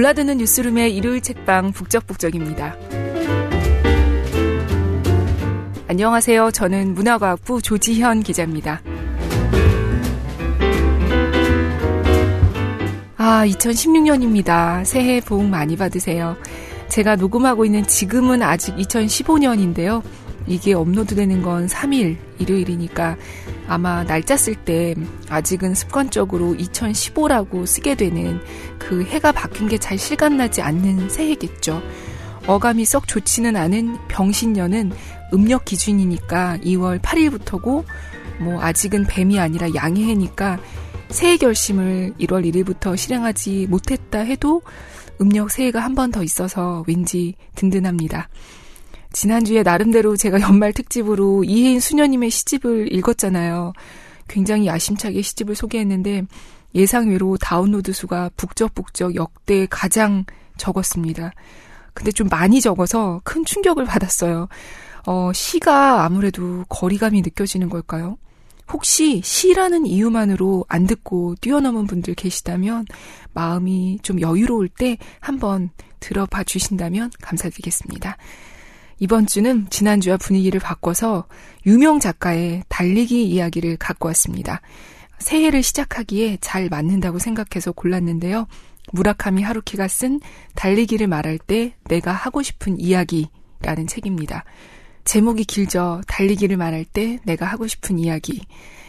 골라드는 0.00 0.38
뉴스룸의 0.38 0.96
일요일 0.96 1.20
책방 1.20 1.72
북적북적입니다. 1.72 2.74
안녕하세요. 5.88 6.52
저는 6.52 6.94
문화과학부 6.94 7.60
조지현 7.60 8.22
기자입니다. 8.22 8.80
아, 13.18 13.44
2016년입니다. 13.46 14.86
새해 14.86 15.20
복 15.20 15.44
많이 15.44 15.76
받으세요. 15.76 16.34
제가 16.88 17.16
녹음하고 17.16 17.66
있는 17.66 17.86
지금은 17.86 18.40
아직 18.40 18.74
2015년인데요. 18.76 20.02
이게 20.46 20.72
업로드되는 20.72 21.42
건 21.42 21.66
3일, 21.66 22.16
일요일이니까 22.38 23.18
아마 23.70 24.02
날짜 24.02 24.36
쓸 24.36 24.56
때 24.56 24.96
아직은 25.28 25.76
습관적으로 25.76 26.56
2015라고 26.56 27.64
쓰게 27.66 27.94
되는 27.94 28.40
그 28.80 29.04
해가 29.04 29.30
바뀐 29.30 29.68
게 29.68 29.78
잘 29.78 29.96
실감나지 29.96 30.60
않는 30.60 31.08
새해겠죠. 31.08 31.80
어감이 32.48 32.84
썩 32.84 33.06
좋지는 33.06 33.54
않은 33.54 34.08
병신년은 34.08 34.90
음력 35.32 35.64
기준이니까 35.64 36.58
2월 36.64 37.00
8일부터고 37.00 37.84
뭐 38.40 38.60
아직은 38.60 39.04
뱀이 39.04 39.38
아니라 39.38 39.68
양의 39.72 40.02
해니까 40.02 40.58
새해 41.08 41.36
결심을 41.36 42.14
1월 42.18 42.44
1일부터 42.52 42.96
실행하지 42.96 43.68
못했다 43.70 44.18
해도 44.18 44.62
음력 45.20 45.52
새해가 45.52 45.78
한 45.78 45.94
번 45.94 46.10
더 46.10 46.24
있어서 46.24 46.82
왠지 46.88 47.34
든든합니다. 47.54 48.28
지난주에 49.12 49.62
나름대로 49.62 50.16
제가 50.16 50.40
연말 50.40 50.72
특집으로 50.72 51.44
이혜인 51.44 51.80
수녀님의 51.80 52.30
시집을 52.30 52.92
읽었잖아요. 52.92 53.72
굉장히 54.28 54.66
야심차게 54.66 55.22
시집을 55.22 55.54
소개했는데 55.54 56.24
예상외로 56.74 57.36
다운로드 57.36 57.92
수가 57.92 58.30
북적북적 58.36 59.16
역대 59.16 59.66
가장 59.68 60.24
적었습니다. 60.56 61.32
근데 61.94 62.12
좀 62.12 62.28
많이 62.28 62.60
적어서 62.60 63.20
큰 63.24 63.44
충격을 63.44 63.84
받았어요. 63.84 64.48
어, 65.06 65.32
시가 65.32 66.04
아무래도 66.04 66.64
거리감이 66.68 67.22
느껴지는 67.22 67.68
걸까요? 67.68 68.18
혹시 68.72 69.20
시라는 69.24 69.86
이유만으로 69.86 70.64
안 70.68 70.86
듣고 70.86 71.34
뛰어넘은 71.40 71.88
분들 71.88 72.14
계시다면 72.14 72.84
마음이 73.32 73.98
좀 74.02 74.20
여유로울 74.20 74.68
때 74.68 74.96
한번 75.18 75.70
들어봐 75.98 76.44
주신다면 76.44 77.10
감사드리겠습니다. 77.20 78.16
이번 79.02 79.26
주는 79.26 79.66
지난주와 79.70 80.18
분위기를 80.18 80.60
바꿔서 80.60 81.26
유명 81.64 81.98
작가의 81.98 82.64
달리기 82.68 83.24
이야기를 83.24 83.78
갖고 83.78 84.08
왔습니다. 84.08 84.60
새해를 85.18 85.62
시작하기에 85.62 86.38
잘 86.42 86.68
맞는다고 86.68 87.18
생각해서 87.18 87.72
골랐는데요. 87.72 88.46
무라카미 88.92 89.42
하루키가 89.42 89.88
쓴 89.88 90.20
달리기를 90.54 91.06
말할 91.06 91.38
때 91.38 91.74
내가 91.84 92.12
하고 92.12 92.42
싶은 92.42 92.78
이야기라는 92.78 93.86
책입니다. 93.88 94.44
제목이 95.04 95.44
길죠. 95.44 96.02
달리기를 96.06 96.58
말할 96.58 96.84
때 96.84 97.20
내가 97.24 97.46
하고 97.46 97.66
싶은 97.66 97.98
이야기. 97.98 98.42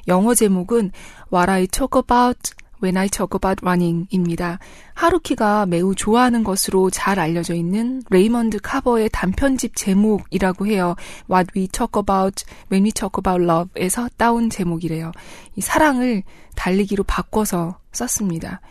영어 0.10 0.34
제목은 0.34 0.92
What 1.34 1.50
I 1.50 1.68
Talk 1.68 1.98
About 1.98 2.52
When 2.82 2.98
I 2.98 3.10
Talk 3.10 3.36
About 3.36 3.64
Running입니다. 3.64 4.60
하루키가 4.94 5.66
매우 5.66 5.96
좋아하는 5.96 6.44
것으로 6.44 6.90
잘 6.90 7.20
알려져 7.20 7.54
있는 7.54 8.02
레이먼드 8.10 8.60
카버의 8.60 9.10
단편집 9.12 9.76
제목이라고 9.76 10.68
해요. 10.68 10.96
What 11.30 11.52
We 11.56 11.68
Talk 11.68 12.00
About 12.00 12.44
When 12.72 12.86
We 12.86 12.92
Talk 12.92 13.20
About 13.20 13.44
Love에서 13.44 14.10
따온 14.18 14.50
제목이래요. 14.50 15.12
이 15.56 15.62
사랑을 15.62 16.24
달리기로 16.56 17.04
바꿔서 17.04 17.80
썼습니다. 17.92 18.62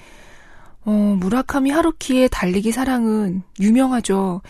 어, 0.84 0.90
무라카미 0.90 1.70
하루키의 1.70 2.28
달리기 2.30 2.72
사랑은 2.72 3.42
유명하죠. 3.60 4.40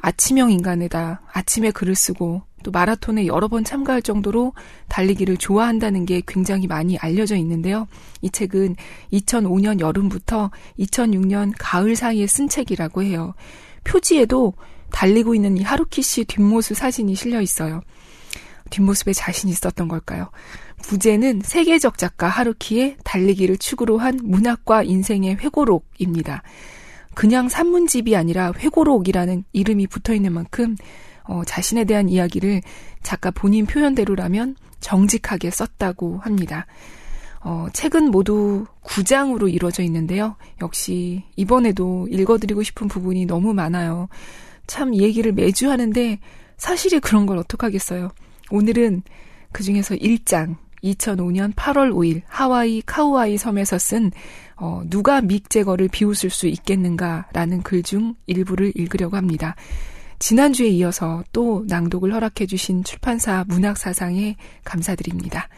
아침형 0.00 0.50
인간에다 0.50 1.22
아침에 1.32 1.70
글을 1.70 1.94
쓰고 1.94 2.42
또 2.62 2.70
마라톤에 2.70 3.26
여러 3.26 3.48
번 3.48 3.64
참가할 3.64 4.02
정도로 4.02 4.52
달리기를 4.88 5.36
좋아한다는 5.36 6.04
게 6.04 6.22
굉장히 6.26 6.66
많이 6.66 6.98
알려져 6.98 7.36
있는데요. 7.36 7.86
이 8.22 8.30
책은 8.30 8.76
2005년 9.12 9.80
여름부터 9.80 10.50
2006년 10.78 11.52
가을 11.58 11.94
사이에 11.94 12.26
쓴 12.26 12.48
책이라고 12.48 13.02
해요. 13.02 13.34
표지에도 13.84 14.54
달리고 14.90 15.34
있는 15.34 15.56
이 15.56 15.62
하루키 15.62 16.02
씨 16.02 16.24
뒷모습 16.24 16.76
사진이 16.76 17.14
실려 17.14 17.40
있어요. 17.40 17.82
뒷모습에 18.70 19.12
자신 19.12 19.48
있었던 19.48 19.86
걸까요? 19.86 20.30
부제는 20.82 21.42
세계적 21.44 21.98
작가 21.98 22.28
하루키의 22.28 22.96
달리기를 23.04 23.58
축으로 23.58 23.98
한 23.98 24.18
문학과 24.22 24.82
인생의 24.82 25.36
회고록입니다. 25.36 26.42
그냥 27.16 27.48
산문집이 27.48 28.14
아니라 28.14 28.52
회고록이라는 28.58 29.44
이름이 29.54 29.86
붙어 29.86 30.12
있는 30.12 30.34
만큼 30.34 30.76
어, 31.24 31.44
자신에 31.46 31.84
대한 31.84 32.10
이야기를 32.10 32.60
작가 33.02 33.30
본인 33.30 33.64
표현대로라면 33.64 34.54
정직하게 34.80 35.50
썼다고 35.50 36.18
합니다. 36.18 36.66
어, 37.40 37.68
책은 37.72 38.10
모두 38.10 38.66
9장으로 38.84 39.50
이루어져 39.50 39.82
있는데요. 39.82 40.36
역시 40.60 41.24
이번에도 41.36 42.06
읽어드리고 42.10 42.62
싶은 42.62 42.86
부분이 42.86 43.24
너무 43.24 43.54
많아요. 43.54 44.08
참 44.66 44.92
이 44.92 45.00
얘기를 45.00 45.32
매주 45.32 45.70
하는데 45.70 46.18
사실이 46.58 47.00
그런 47.00 47.24
걸 47.24 47.38
어떡하겠어요. 47.38 48.10
오늘은 48.50 49.02
그 49.52 49.62
중에서 49.62 49.94
1장, 49.94 50.56
2005년 50.92 51.54
8월 51.54 51.92
5일 51.92 52.22
하와이 52.26 52.82
카우아이 52.84 53.36
섬에서 53.38 53.78
쓴 53.78 54.10
어, 54.56 54.82
누가 54.88 55.20
믹 55.20 55.50
제거를 55.50 55.88
비웃을 55.88 56.30
수 56.30 56.46
있겠는가라는 56.46 57.62
글 57.62 57.82
중 57.82 58.14
일부를 58.26 58.72
읽으려고 58.74 59.16
합니다. 59.16 59.54
지난주에 60.18 60.68
이어서 60.68 61.22
또 61.32 61.64
낭독을 61.68 62.12
허락해 62.12 62.46
주신 62.46 62.82
출판사 62.82 63.44
문학사상에 63.46 64.36
감사드립니다. 64.64 65.48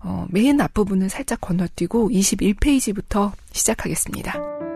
어, 0.00 0.26
맨 0.30 0.60
앞부분은 0.60 1.08
살짝 1.08 1.40
건너뛰고 1.40 2.10
21페이지부터 2.10 3.32
시작하겠습니다. 3.52 4.67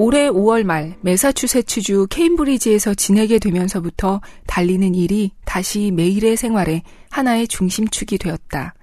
올해 0.00 0.28
5월 0.30 0.62
말 0.62 0.94
매사추세츠주 1.00 2.06
케임브리지에서 2.08 2.94
지내게 2.94 3.40
되면서부터 3.40 4.20
달리는 4.46 4.94
일이 4.94 5.32
다시 5.44 5.90
매일의 5.90 6.36
생활에 6.36 6.82
하나의 7.10 7.48
중심축이 7.48 8.16
되었다. 8.18 8.74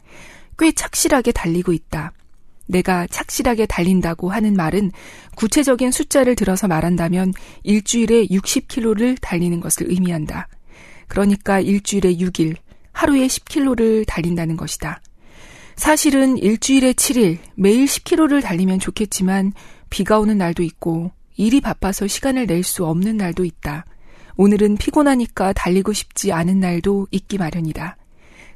꽤 0.59 0.73
착실하게 0.73 1.31
달리고 1.31 1.71
있다. 1.71 2.11
내가 2.67 3.07
착실하게 3.07 3.65
달린다고 3.65 4.29
하는 4.29 4.55
말은 4.55 4.91
구체적인 5.37 5.91
숫자를 5.91 6.35
들어서 6.35 6.67
말한다면 6.67 7.31
일주일에 7.63 8.25
60km를 8.25 9.17
달리는 9.21 9.61
것을 9.61 9.89
의미한다. 9.89 10.49
그러니까 11.07 11.61
일주일에 11.61 12.17
6일, 12.17 12.57
하루에 12.91 13.27
10km를 13.27 14.03
달린다는 14.05 14.57
것이다. 14.57 14.99
사실은 15.75 16.37
일주일에 16.37 16.93
7일, 16.93 17.37
매일 17.55 17.85
10km를 17.85 18.41
달리면 18.41 18.79
좋겠지만 18.79 19.53
비가 19.89 20.19
오는 20.19 20.37
날도 20.37 20.63
있고 20.63 21.11
일이 21.35 21.59
바빠서 21.61 22.07
시간을 22.07 22.47
낼 22.47 22.63
수 22.63 22.85
없는 22.85 23.17
날도 23.17 23.43
있다. 23.45 23.85
오늘은 24.37 24.77
피곤하니까 24.77 25.53
달리고 25.53 25.93
싶지 25.93 26.31
않은 26.31 26.59
날도 26.59 27.07
있기 27.11 27.37
마련이다. 27.37 27.97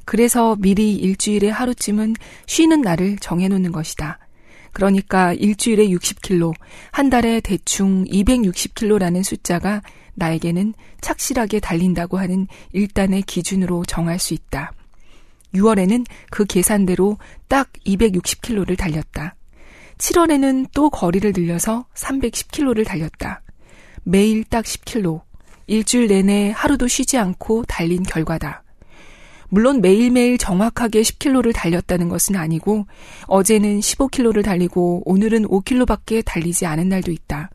그래서 0.04 0.56
미리 0.58 0.96
일주일에 0.96 1.50
하루쯤은 1.50 2.16
쉬는 2.46 2.80
날을 2.80 3.18
정해놓는 3.18 3.70
것이다. 3.70 4.18
그러니까 4.72 5.32
일주일에 5.34 5.88
60km, 5.88 6.52
한 6.90 7.10
달에 7.10 7.40
대충 7.40 8.04
260km라는 8.04 9.22
숫자가 9.22 9.82
나에게는 10.14 10.74
착실하게 11.00 11.60
달린다고 11.60 12.18
하는 12.18 12.46
일단의 12.72 13.22
기준으로 13.22 13.84
정할 13.84 14.18
수 14.18 14.34
있다. 14.34 14.72
6월에는 15.54 16.06
그 16.30 16.44
계산대로 16.44 17.18
딱 17.48 17.72
260km를 17.86 18.76
달렸다. 18.76 19.34
7월에는 19.98 20.68
또 20.72 20.90
거리를 20.90 21.32
늘려서 21.34 21.86
310km를 21.94 22.86
달렸다. 22.86 23.42
매일 24.02 24.44
딱 24.44 24.64
10km. 24.64 25.22
일주일 25.66 26.08
내내 26.08 26.50
하루도 26.50 26.88
쉬지 26.88 27.18
않고 27.18 27.64
달린 27.66 28.02
결과다. 28.02 28.64
물론 29.48 29.80
매일매일 29.80 30.38
정확하게 30.38 31.02
10km를 31.02 31.52
달렸다는 31.52 32.08
것은 32.08 32.36
아니고 32.36 32.86
어제는 33.26 33.80
15km를 33.80 34.44
달리고 34.44 35.02
오늘은 35.04 35.46
5km밖에 35.48 36.24
달리지 36.24 36.66
않은 36.66 36.88
날도 36.88 37.10
있다. 37.10 37.50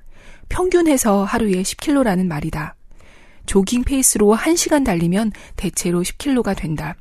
평균해서 0.49 1.23
하루에 1.23 1.61
10km라는 1.61 2.27
말이다. 2.27 2.75
조깅 3.45 3.83
페이스로 3.83 4.35
1시간 4.35 4.83
달리면 4.83 5.31
대체로 5.55 6.01
10km가 6.03 6.55
된다. 6.57 6.95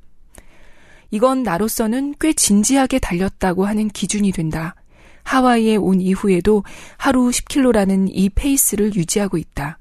이건 1.14 1.44
나로서는 1.44 2.16
꽤 2.19 2.32
진지하게 2.32 2.99
달렸다고 2.99 3.66
하는 3.66 3.88
기준이 3.88 4.32
된다. 4.32 4.75
하와이에 5.22 5.76
온 5.76 6.00
이후에도 6.00 6.64
하루 6.96 7.28
10킬로라는 7.31 8.08
이 8.11 8.28
페이스를 8.31 8.96
유지하고 8.96 9.38
있다. 9.38 9.78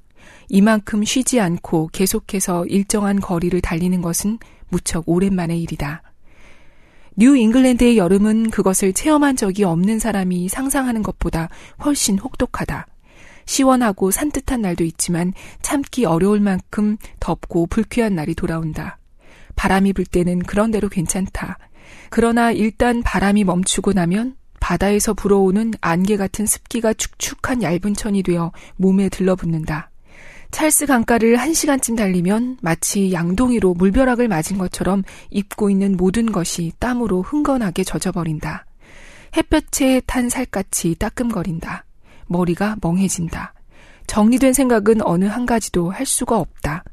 이만큼 0.48 1.02
쉬지 1.02 1.40
않고 1.40 1.90
계속해서 1.92 2.66
일정한 2.66 3.18
거리를 3.18 3.60
달리는 3.60 4.00
것은 4.00 4.38
무척 4.68 5.08
오랜만의 5.08 5.60
일이다. 5.60 6.04
뉴 7.16 7.36
잉글랜드의 7.36 7.98
여름은 7.98 8.50
그것을 8.50 8.92
체험한 8.92 9.34
적이 9.34 9.64
없는 9.64 9.98
사람이 9.98 10.48
상상하는 10.48 11.02
것보다 11.02 11.48
훨씬 11.84 12.16
혹독하다. 12.16 12.86
시원하고 13.44 14.12
산뜻한 14.12 14.60
날도 14.60 14.84
있지만 14.84 15.32
참기 15.62 16.04
어려울 16.04 16.38
만큼 16.38 16.96
덥고 17.18 17.66
불쾌한 17.66 18.14
날이 18.14 18.36
돌아온다. 18.36 18.98
바람이 19.56 19.92
불 19.92 20.04
때는 20.04 20.40
그런대로 20.40 20.88
괜찮다. 20.88 21.58
그러나 22.10 22.52
일단 22.52 23.02
바람이 23.02 23.44
멈추고 23.44 23.92
나면 23.92 24.36
바다에서 24.60 25.14
불어오는 25.14 25.74
안개 25.80 26.16
같은 26.16 26.46
습기가 26.46 26.94
축축한 26.94 27.62
얇은 27.62 27.94
천이 27.94 28.22
되어 28.22 28.52
몸에 28.76 29.08
들러붙는다. 29.08 29.90
찰스 30.50 30.86
강가를 30.86 31.36
한 31.36 31.52
시간쯤 31.52 31.96
달리면 31.96 32.58
마치 32.62 33.12
양동이로 33.12 33.74
물벼락을 33.74 34.28
맞은 34.28 34.56
것처럼 34.56 35.02
입고 35.30 35.68
있는 35.68 35.96
모든 35.96 36.30
것이 36.30 36.72
땀으로 36.78 37.22
흥건하게 37.22 37.82
젖어버린다. 37.82 38.64
햇볕에 39.36 40.00
탄 40.06 40.28
살갗이 40.28 40.94
따끔거린다. 40.94 41.84
머리가 42.26 42.76
멍해진다. 42.80 43.52
정리된 44.06 44.52
생각은 44.52 45.04
어느 45.04 45.24
한 45.24 45.44
가지도 45.44 45.90
할 45.90 46.06
수가 46.06 46.38
없다. 46.38 46.84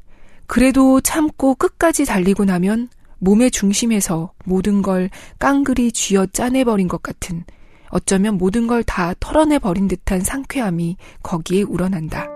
그래도 0.52 1.00
참고 1.00 1.54
끝까지 1.54 2.04
달리고 2.04 2.44
나면 2.44 2.90
몸의 3.20 3.50
중심에서 3.50 4.34
모든 4.44 4.82
걸 4.82 5.08
깡그리 5.38 5.92
쥐어 5.92 6.26
짜내버린 6.26 6.88
것 6.88 7.02
같은 7.02 7.44
어쩌면 7.88 8.36
모든 8.36 8.66
걸 8.66 8.82
다 8.82 9.14
털어내버린 9.18 9.88
듯한 9.88 10.20
상쾌함이 10.20 10.98
거기에 11.22 11.62
우러난다. 11.62 12.28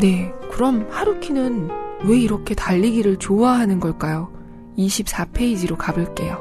네, 0.00 0.32
그럼 0.50 0.88
하루키는 0.90 1.68
왜 2.02 2.18
이렇게 2.18 2.56
달리기를 2.56 3.18
좋아하는 3.20 3.78
걸까요? 3.78 4.32
24페이지로 4.76 5.76
가볼게요. 5.78 6.40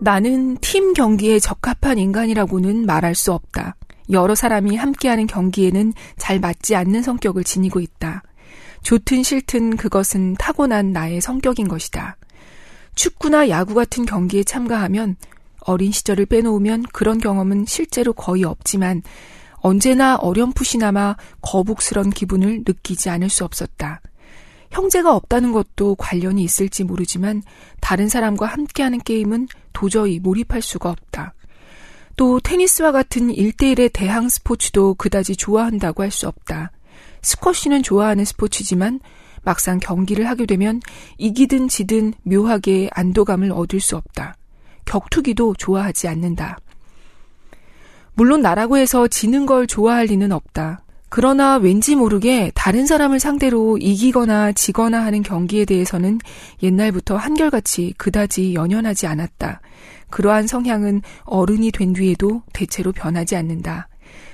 나는 0.00 0.56
팀 0.56 0.94
경기에 0.94 1.38
적합한 1.38 1.98
인간이라고는 1.98 2.86
말할 2.86 3.14
수 3.14 3.32
없다. 3.32 3.77
여러 4.10 4.34
사람이 4.34 4.76
함께하는 4.76 5.26
경기에는 5.26 5.92
잘 6.16 6.40
맞지 6.40 6.74
않는 6.74 7.02
성격을 7.02 7.44
지니고 7.44 7.80
있다. 7.80 8.22
좋든 8.82 9.22
싫든 9.22 9.76
그것은 9.76 10.34
타고난 10.34 10.92
나의 10.92 11.20
성격인 11.20 11.68
것이다. 11.68 12.16
축구나 12.94 13.48
야구 13.48 13.74
같은 13.74 14.06
경기에 14.06 14.44
참가하면 14.44 15.16
어린 15.60 15.92
시절을 15.92 16.26
빼놓으면 16.26 16.84
그런 16.92 17.18
경험은 17.18 17.66
실제로 17.66 18.12
거의 18.12 18.44
없지만 18.44 19.02
언제나 19.56 20.16
어렴풋이나마 20.16 21.16
거북스런 21.42 22.10
기분을 22.10 22.62
느끼지 22.66 23.10
않을 23.10 23.28
수 23.28 23.44
없었다. 23.44 24.00
형제가 24.70 25.14
없다는 25.14 25.52
것도 25.52 25.94
관련이 25.96 26.42
있을지 26.42 26.84
모르지만 26.84 27.42
다른 27.80 28.08
사람과 28.08 28.46
함께하는 28.46 29.00
게임은 29.00 29.48
도저히 29.72 30.18
몰입할 30.20 30.62
수가 30.62 30.90
없다. 30.90 31.34
또 32.18 32.40
테니스와 32.40 32.90
같은 32.90 33.30
일대일의 33.30 33.90
대항 33.90 34.28
스포츠도 34.28 34.94
그다지 34.94 35.36
좋아한다고 35.36 36.02
할 36.02 36.10
수 36.10 36.26
없다. 36.26 36.72
스쿼시는 37.22 37.84
좋아하는 37.84 38.24
스포츠지만 38.24 38.98
막상 39.44 39.78
경기를 39.78 40.28
하게 40.28 40.44
되면 40.44 40.80
이기든 41.16 41.68
지든 41.68 42.14
묘하게 42.24 42.90
안도감을 42.92 43.52
얻을 43.52 43.78
수 43.78 43.96
없다. 43.96 44.34
격투기도 44.84 45.54
좋아하지 45.56 46.08
않는다. 46.08 46.58
물론 48.14 48.42
나라고 48.42 48.78
해서 48.78 49.06
지는 49.06 49.46
걸 49.46 49.68
좋아할 49.68 50.06
리는 50.06 50.32
없다. 50.32 50.82
그러나 51.10 51.56
왠지 51.56 51.94
모르게 51.94 52.50
다른 52.54 52.84
사람을 52.84 53.20
상대로 53.20 53.78
이기거나 53.78 54.52
지거나 54.52 55.04
하는 55.04 55.22
경기에 55.22 55.64
대해서는 55.64 56.18
옛날부터 56.64 57.16
한결같이 57.16 57.94
그다지 57.96 58.54
연연하지 58.54 59.06
않았다. 59.06 59.60
그러한 60.10 60.46
성향은 60.46 61.02
어른이 61.24 61.72
된 61.72 61.92
뒤에도 61.92 62.42
대체로 62.52 62.92
변하지 62.92 63.36
않는다. 63.36 63.88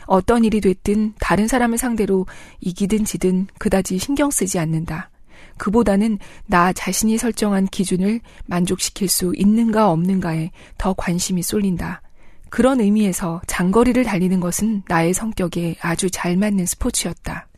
어떤 0.06 0.44
일이 0.44 0.60
됐든 0.60 1.14
다른 1.18 1.48
사람을 1.48 1.78
상대로 1.78 2.26
이기든 2.60 3.04
지든 3.04 3.46
그다지 3.58 3.98
신경 3.98 4.30
쓰지 4.30 4.58
않는다. 4.58 5.10
그보다는 5.56 6.18
나 6.46 6.72
자신이 6.72 7.16
설정한 7.18 7.66
기준을 7.66 8.20
만족시킬 8.46 9.08
수 9.08 9.32
있는가 9.36 9.90
없는가에 9.90 10.50
더 10.78 10.94
관심이 10.94 11.42
쏠린다. 11.42 12.02
그런 12.50 12.80
의미에서 12.80 13.42
장거리를 13.46 14.02
달리는 14.04 14.38
것은 14.40 14.82
나의 14.88 15.14
성격에 15.14 15.76
아주 15.80 16.10
잘 16.10 16.36
맞는 16.36 16.66
스포츠였다. 16.66 17.48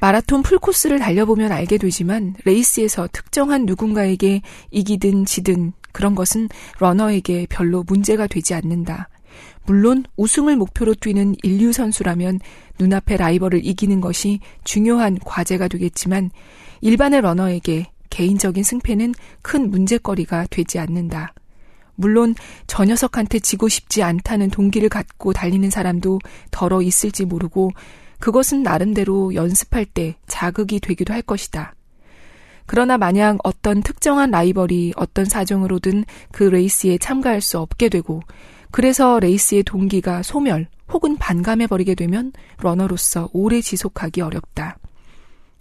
마라톤 0.00 0.42
풀코스를 0.42 0.98
달려보면 0.98 1.52
알게 1.52 1.76
되지만 1.76 2.34
레이스에서 2.46 3.06
특정한 3.12 3.66
누군가에게 3.66 4.40
이기든 4.70 5.26
지든 5.26 5.74
그런 5.92 6.14
것은 6.14 6.48
러너에게 6.78 7.46
별로 7.48 7.82
문제가 7.82 8.26
되지 8.26 8.54
않는다. 8.54 9.08
물론 9.66 10.04
우승을 10.16 10.56
목표로 10.56 10.94
뛰는 10.94 11.34
일류 11.42 11.72
선수라면 11.72 12.40
눈앞의 12.78 13.18
라이벌을 13.18 13.64
이기는 13.64 14.00
것이 14.00 14.40
중요한 14.64 15.18
과제가 15.18 15.68
되겠지만 15.68 16.30
일반의 16.80 17.20
러너에게 17.20 17.86
개인적인 18.10 18.64
승패는 18.64 19.14
큰 19.42 19.70
문제거리가 19.70 20.46
되지 20.50 20.78
않는다. 20.78 21.32
물론 21.94 22.34
저 22.66 22.84
녀석한테 22.84 23.38
지고 23.40 23.68
싶지 23.68 24.02
않다는 24.02 24.48
동기를 24.50 24.88
갖고 24.88 25.32
달리는 25.32 25.68
사람도 25.68 26.18
더러 26.50 26.82
있을지 26.82 27.24
모르고 27.26 27.72
그것은 28.18 28.62
나름대로 28.62 29.34
연습할 29.34 29.84
때 29.84 30.16
자극이 30.26 30.80
되기도 30.80 31.12
할 31.12 31.22
것이다. 31.22 31.74
그러나 32.70 32.96
만약 32.96 33.36
어떤 33.42 33.82
특정한 33.82 34.30
라이벌이 34.30 34.92
어떤 34.94 35.24
사정으로든 35.24 36.04
그 36.30 36.44
레이스에 36.44 36.98
참가할 36.98 37.40
수 37.40 37.58
없게 37.58 37.88
되고 37.88 38.22
그래서 38.70 39.18
레이스의 39.18 39.64
동기가 39.64 40.22
소멸 40.22 40.68
혹은 40.92 41.16
반감해버리게 41.16 41.96
되면 41.96 42.30
러너로서 42.62 43.28
오래 43.32 43.60
지속하기 43.60 44.20
어렵다. 44.20 44.78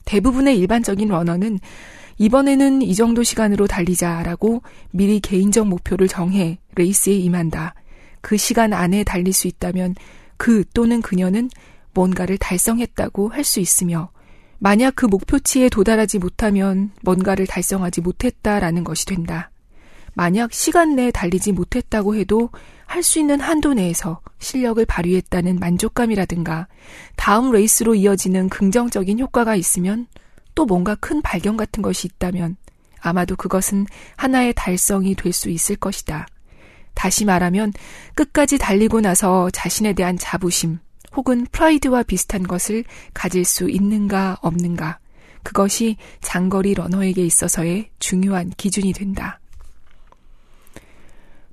대부분의 0.06 0.60
일반적인 0.60 1.08
러너는 1.08 1.60
이번에는 2.20 2.84
이 2.84 2.94
정도 2.94 3.24
시간으로 3.24 3.66
달리자라고 3.66 4.62
미리 4.92 5.20
개인적 5.20 5.68
목표를 5.68 6.08
정해 6.08 6.60
레이스에 6.76 7.14
임한다. 7.14 7.74
그 8.22 8.38
시간 8.38 8.72
안에 8.72 9.04
달릴 9.04 9.34
수 9.34 9.48
있다면 9.48 9.96
그 10.38 10.64
또는 10.76 11.02
그녀는 11.02 11.50
뭔가를 11.96 12.38
달성했다고 12.38 13.30
할 13.30 13.44
수 13.44 13.60
있으며 13.60 14.12
만약 14.60 14.96
그 14.96 15.06
목표치에 15.06 15.70
도달하지 15.70 16.20
못하면 16.20 16.92
뭔가를 17.02 17.48
달성하지 17.48 18.02
못했다라는 18.02 18.84
것이 18.84 19.06
된다. 19.06 19.52
만약 20.14 20.52
시간 20.54 20.96
내에 20.96 21.12
달리지 21.12 21.54
못했다고 21.54 22.16
해도 22.16 22.50
할 22.86 23.04
수 23.04 23.20
있는 23.20 23.40
한도 23.40 23.74
내에서 23.74 24.20
실력을 24.40 24.84
발휘했다는 24.86 25.60
만족감이라든가 25.60 26.68
다음 27.16 27.52
레이스로 27.52 27.96
이어지는 27.96 28.50
긍정적인 28.50 29.20
효과가 29.20 29.56
있으면 29.56 30.08
또 30.56 30.66
뭔가 30.66 30.96
큰 30.96 31.22
발견 31.22 31.56
같은 31.56 31.82
것이 31.84 32.08
있다면 32.08 32.58
아마도 33.00 33.36
그것은 33.36 33.86
하나의 34.18 34.54
달성이 34.56 35.16
될 35.16 35.32
수 35.32 35.50
있을 35.50 35.76
것이다. 35.78 36.26
다시 36.96 37.24
말하면 37.24 37.72
끝까지 38.16 38.58
달리고 38.58 39.00
나서 39.00 39.50
자신에 39.52 39.94
대한 39.94 40.18
자부심 40.18 40.80
혹은 41.20 41.46
프라이드와 41.52 42.04
비슷한 42.04 42.44
것을 42.44 42.86
가질 43.14 43.44
수 43.44 43.70
있는가 43.70 44.38
없는가 44.42 45.00
그것이 45.44 45.98
장거리 46.22 46.74
러너에게 46.74 47.26
있어서의 47.26 47.90
중요한 48.00 48.52
기준이 48.56 48.94
된다. 48.94 49.42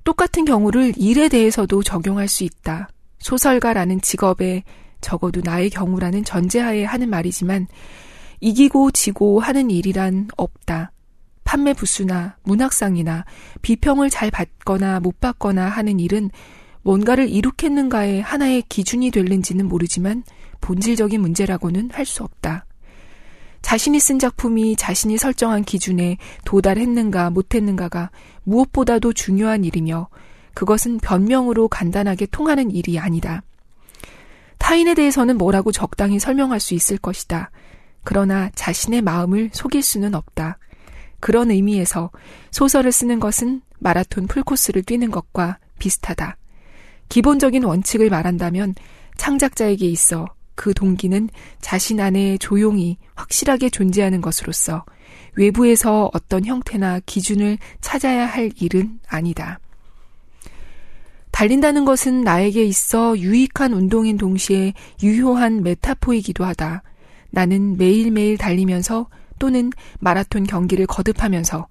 똑같은 0.05 0.45
경우를 0.45 0.93
일에 0.95 1.27
대해서도 1.27 1.83
적용할 1.83 2.29
수 2.29 2.45
있다. 2.45 2.87
소설가라는 3.19 3.99
직업에 3.99 4.63
적어도 5.01 5.41
나의 5.43 5.69
경우라는 5.69 6.23
전제하에 6.23 6.85
하는 6.85 7.09
말이지만 7.09 7.67
이기고 8.39 8.91
지고 8.91 9.41
하는 9.41 9.69
일이란 9.69 10.29
없다. 10.37 10.93
판매 11.43 11.73
부수나 11.73 12.37
문학상이나 12.43 13.25
비평을 13.61 14.11
잘 14.11 14.31
받거나 14.31 15.01
못 15.01 15.19
받거나 15.19 15.67
하는 15.67 15.99
일은 15.99 16.29
뭔가를 16.87 17.27
이룩했는가의 17.27 18.21
하나의 18.21 18.63
기준이 18.69 19.11
될는지는 19.11 19.67
모르지만 19.67 20.23
본질적인 20.61 21.19
문제라고는 21.19 21.89
할 21.91 22.05
수 22.05 22.23
없다. 22.23 22.65
자신이 23.61 23.99
쓴 23.99 24.19
작품이 24.19 24.77
자신이 24.77 25.17
설정한 25.17 25.65
기준에 25.65 26.15
도달했는가 26.45 27.29
못했는가가 27.31 28.09
무엇보다도 28.43 29.11
중요한 29.11 29.65
일이며 29.65 30.07
그것은 30.53 30.99
변명으로 30.99 31.67
간단하게 31.67 32.27
통하는 32.27 32.71
일이 32.71 32.97
아니다. 32.97 33.43
타인에 34.57 34.93
대해서는 34.93 35.37
뭐라고 35.37 35.73
적당히 35.73 36.19
설명할 36.19 36.61
수 36.61 36.73
있을 36.73 36.97
것이다. 36.97 37.51
그러나 38.05 38.49
자신의 38.55 39.01
마음을 39.01 39.49
속일 39.51 39.83
수는 39.83 40.15
없다. 40.15 40.57
그런 41.19 41.51
의미에서 41.51 42.11
소설을 42.51 42.93
쓰는 42.93 43.19
것은 43.19 43.61
마라톤 43.79 44.27
풀코스를 44.27 44.83
뛰는 44.83 45.11
것과 45.11 45.57
비슷하다. 45.79 46.36
기본적인 47.09 47.63
원칙을 47.63 48.09
말한다면 48.09 48.75
창작자에게 49.17 49.85
있어 49.87 50.27
그 50.55 50.73
동기는 50.73 51.29
자신 51.61 51.99
안에 51.99 52.37
조용히 52.39 52.97
확실하게 53.15 53.69
존재하는 53.69 54.21
것으로서 54.21 54.83
외부에서 55.35 56.09
어떤 56.13 56.45
형태나 56.45 56.99
기준을 57.05 57.57
찾아야 57.79 58.25
할 58.25 58.51
일은 58.59 58.99
아니다. 59.07 59.59
달린다는 61.31 61.85
것은 61.85 62.21
나에게 62.21 62.63
있어 62.63 63.15
유익한 63.15 63.73
운동인 63.73 64.17
동시에 64.17 64.73
유효한 65.03 65.61
메타포이기도 65.61 66.43
하다. 66.43 66.81
나는 67.29 67.77
매일매일 67.77 68.39
달리면서 68.39 69.07
또는 69.37 69.71
마라톤 69.99 70.45
경기를 70.45 70.87
거듭하면서 70.87 71.67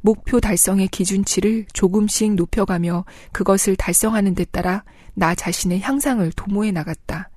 목표 0.00 0.40
달성의 0.40 0.88
기준치를 0.88 1.66
조금씩 1.72 2.34
높여가며 2.34 3.04
그것을 3.32 3.76
달성하는 3.76 4.34
데 4.34 4.44
따라 4.44 4.84
나 5.14 5.34
자신의 5.34 5.80
향상을 5.80 6.30
도모해 6.32 6.70
나갔다. 6.70 7.30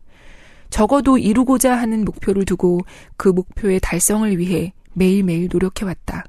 적어도 0.69 1.17
이루고자 1.17 1.75
하는 1.75 2.05
목표를 2.05 2.45
두고 2.45 2.79
그 3.17 3.29
목표의 3.29 3.79
달성을 3.81 4.37
위해 4.37 4.73
매일매일 4.93 5.49
노력해왔다. 5.51 6.25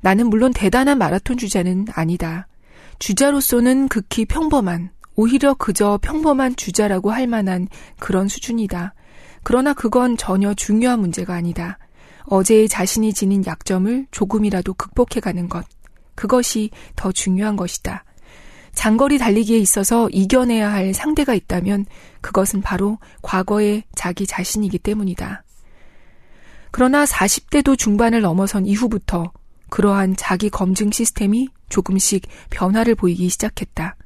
나는 0.00 0.28
물론 0.28 0.52
대단한 0.52 0.98
마라톤 0.98 1.36
주자는 1.36 1.86
아니다. 1.92 2.46
주자로서는 2.98 3.88
극히 3.88 4.24
평범한, 4.24 4.90
오히려 5.16 5.54
그저 5.54 5.98
평범한 6.00 6.54
주자라고 6.54 7.10
할 7.10 7.26
만한 7.26 7.66
그런 7.98 8.28
수준이다. 8.28 8.94
그러나 9.42 9.72
그건 9.72 10.16
전혀 10.16 10.54
중요한 10.54 11.00
문제가 11.00 11.34
아니다. 11.34 11.78
어제의 12.30 12.68
자신이 12.68 13.12
지닌 13.12 13.44
약점을 13.44 14.06
조금이라도 14.10 14.74
극복해가는 14.74 15.48
것. 15.48 15.64
그것이 16.14 16.70
더 16.96 17.12
중요한 17.12 17.56
것이다. 17.56 18.04
장거리 18.74 19.18
달리기에 19.18 19.58
있어서 19.58 20.08
이겨내야 20.10 20.72
할 20.72 20.94
상대가 20.94 21.34
있다면 21.34 21.86
그것은 22.20 22.60
바로 22.60 22.98
과거의 23.22 23.84
자기 23.94 24.26
자신이기 24.26 24.78
때문이다. 24.78 25.42
그러나 26.70 27.04
40대도 27.04 27.76
중반을 27.76 28.20
넘어선 28.20 28.66
이후부터 28.66 29.32
그러한 29.70 30.16
자기 30.16 30.48
검증 30.50 30.90
시스템이 30.90 31.48
조금씩 31.68 32.26
변화를 32.50 32.94
보이기 32.94 33.28
시작했다. 33.28 33.96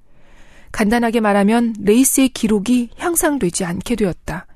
간단하게 0.73 1.21
말하면 1.21 1.75
레이스의 1.81 2.31
기록이 2.31 2.91
향상되지 2.97 3.65
않게 3.65 3.97
되었다. 3.97 4.47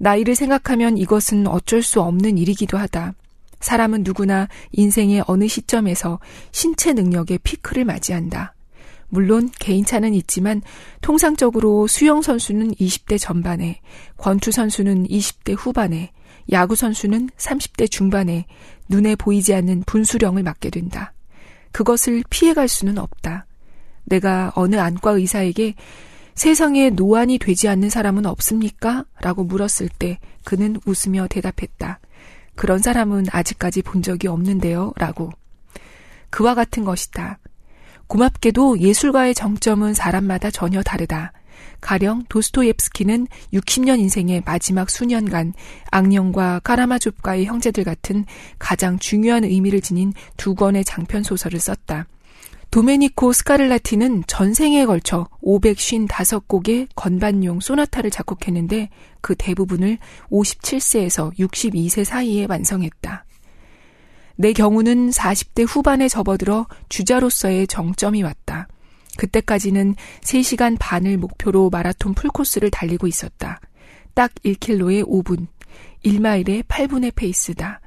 나이를 0.00 0.34
생각하면 0.34 0.96
이것은 0.96 1.46
어쩔 1.46 1.82
수 1.82 2.00
없는 2.00 2.38
일이기도 2.38 2.78
하다. 2.78 3.12
사람은 3.60 4.02
누구나 4.02 4.48
인생의 4.72 5.24
어느 5.26 5.46
시점에서 5.46 6.18
신체 6.52 6.94
능력의 6.94 7.38
피크를 7.42 7.84
맞이한다. 7.84 8.54
물론 9.10 9.50
개인차는 9.58 10.14
있지만 10.14 10.62
통상적으로 11.02 11.86
수영 11.86 12.22
선수는 12.22 12.72
20대 12.76 13.20
전반에, 13.20 13.80
권투 14.16 14.52
선수는 14.52 15.06
20대 15.08 15.54
후반에, 15.58 16.12
야구 16.50 16.76
선수는 16.76 17.28
30대 17.36 17.90
중반에 17.90 18.46
눈에 18.88 19.16
보이지 19.16 19.54
않는 19.54 19.82
분수령을 19.84 20.42
맞게 20.42 20.70
된다. 20.70 21.12
그것을 21.72 22.24
피해갈 22.30 22.68
수는 22.68 22.96
없다. 22.96 23.44
내가 24.04 24.50
어느 24.54 24.76
안과 24.76 25.10
의사에게 25.10 25.74
세상에 26.40 26.88
노안이 26.88 27.36
되지 27.36 27.68
않는 27.68 27.90
사람은 27.90 28.24
없습니까? 28.24 29.04
라고 29.20 29.44
물었을 29.44 29.90
때 29.90 30.18
그는 30.42 30.80
웃으며 30.86 31.26
대답했다. 31.28 32.00
그런 32.54 32.78
사람은 32.78 33.26
아직까지 33.30 33.82
본 33.82 34.00
적이 34.00 34.28
없는데요. 34.28 34.94
라고. 34.96 35.28
그와 36.30 36.54
같은 36.54 36.86
것이다. 36.86 37.38
고맙게도 38.06 38.78
예술가의 38.78 39.34
정점은 39.34 39.92
사람마다 39.92 40.50
전혀 40.50 40.82
다르다. 40.82 41.32
가령 41.82 42.24
도스토옙스키는 42.30 43.26
60년 43.52 43.98
인생의 43.98 44.44
마지막 44.46 44.88
수년간 44.88 45.52
악령과 45.90 46.60
까라마좁과의 46.60 47.44
형제들 47.44 47.84
같은 47.84 48.24
가장 48.58 48.98
중요한 48.98 49.44
의미를 49.44 49.82
지닌 49.82 50.14
두 50.38 50.54
권의 50.54 50.86
장편 50.86 51.22
소설을 51.22 51.60
썼다. 51.60 52.06
도메니코 52.70 53.32
스카를라티는 53.32 54.22
전생에 54.28 54.86
걸쳐 54.86 55.26
555곡의 55.42 56.86
건반용 56.94 57.58
소나타를 57.58 58.12
작곡했는데 58.12 58.90
그 59.20 59.34
대부분을 59.34 59.98
57세에서 60.30 61.36
62세 61.36 62.04
사이에 62.04 62.46
완성했다. 62.48 63.24
내 64.36 64.52
경우는 64.52 65.10
40대 65.10 65.66
후반에 65.68 66.06
접어들어 66.06 66.68
주자로서의 66.88 67.66
정점이 67.66 68.22
왔다. 68.22 68.68
그때까지는 69.16 69.96
3시간 70.22 70.76
반을 70.78 71.18
목표로 71.18 71.70
마라톤 71.70 72.14
풀코스를 72.14 72.70
달리고 72.70 73.08
있었다. 73.08 73.60
딱 74.14 74.32
1킬로에 74.44 75.04
5분, 75.04 75.48
1마일에 76.04 76.62
8분의 76.62 77.16
페이스다. 77.16 77.80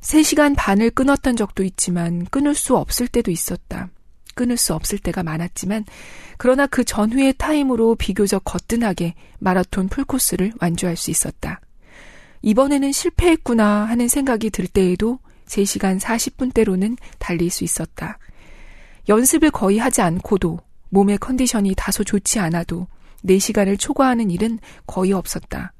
3시간 0.00 0.54
반을 0.56 0.90
끊었던 0.90 1.36
적도 1.36 1.62
있지만 1.62 2.24
끊을 2.26 2.56
수 2.56 2.76
없을 2.76 3.06
때도 3.06 3.30
있었다. 3.30 3.88
끊을 4.34 4.56
수 4.56 4.74
없을 4.74 4.98
때가 4.98 5.22
많았지만 5.22 5.84
그러나 6.38 6.66
그 6.66 6.84
전후의 6.84 7.34
타임으로 7.38 7.94
비교적 7.96 8.42
거뜬하게 8.44 9.14
마라톤 9.38 9.88
풀코스를 9.88 10.52
완주할 10.60 10.96
수 10.96 11.10
있었다. 11.10 11.60
이번에는 12.42 12.92
실패했구나 12.92 13.84
하는 13.84 14.08
생각이 14.08 14.50
들 14.50 14.66
때에도 14.66 15.18
3시간 15.46 16.00
40분대로는 16.00 16.96
달릴 17.18 17.50
수 17.50 17.64
있었다. 17.64 18.18
연습을 19.08 19.50
거의 19.50 19.78
하지 19.78 20.00
않고도 20.00 20.60
몸의 20.90 21.18
컨디션이 21.18 21.74
다소 21.76 22.04
좋지 22.04 22.38
않아도 22.38 22.86
4시간을 23.24 23.78
초과하는 23.78 24.30
일은 24.30 24.58
거의 24.86 25.12
없었다. 25.12 25.72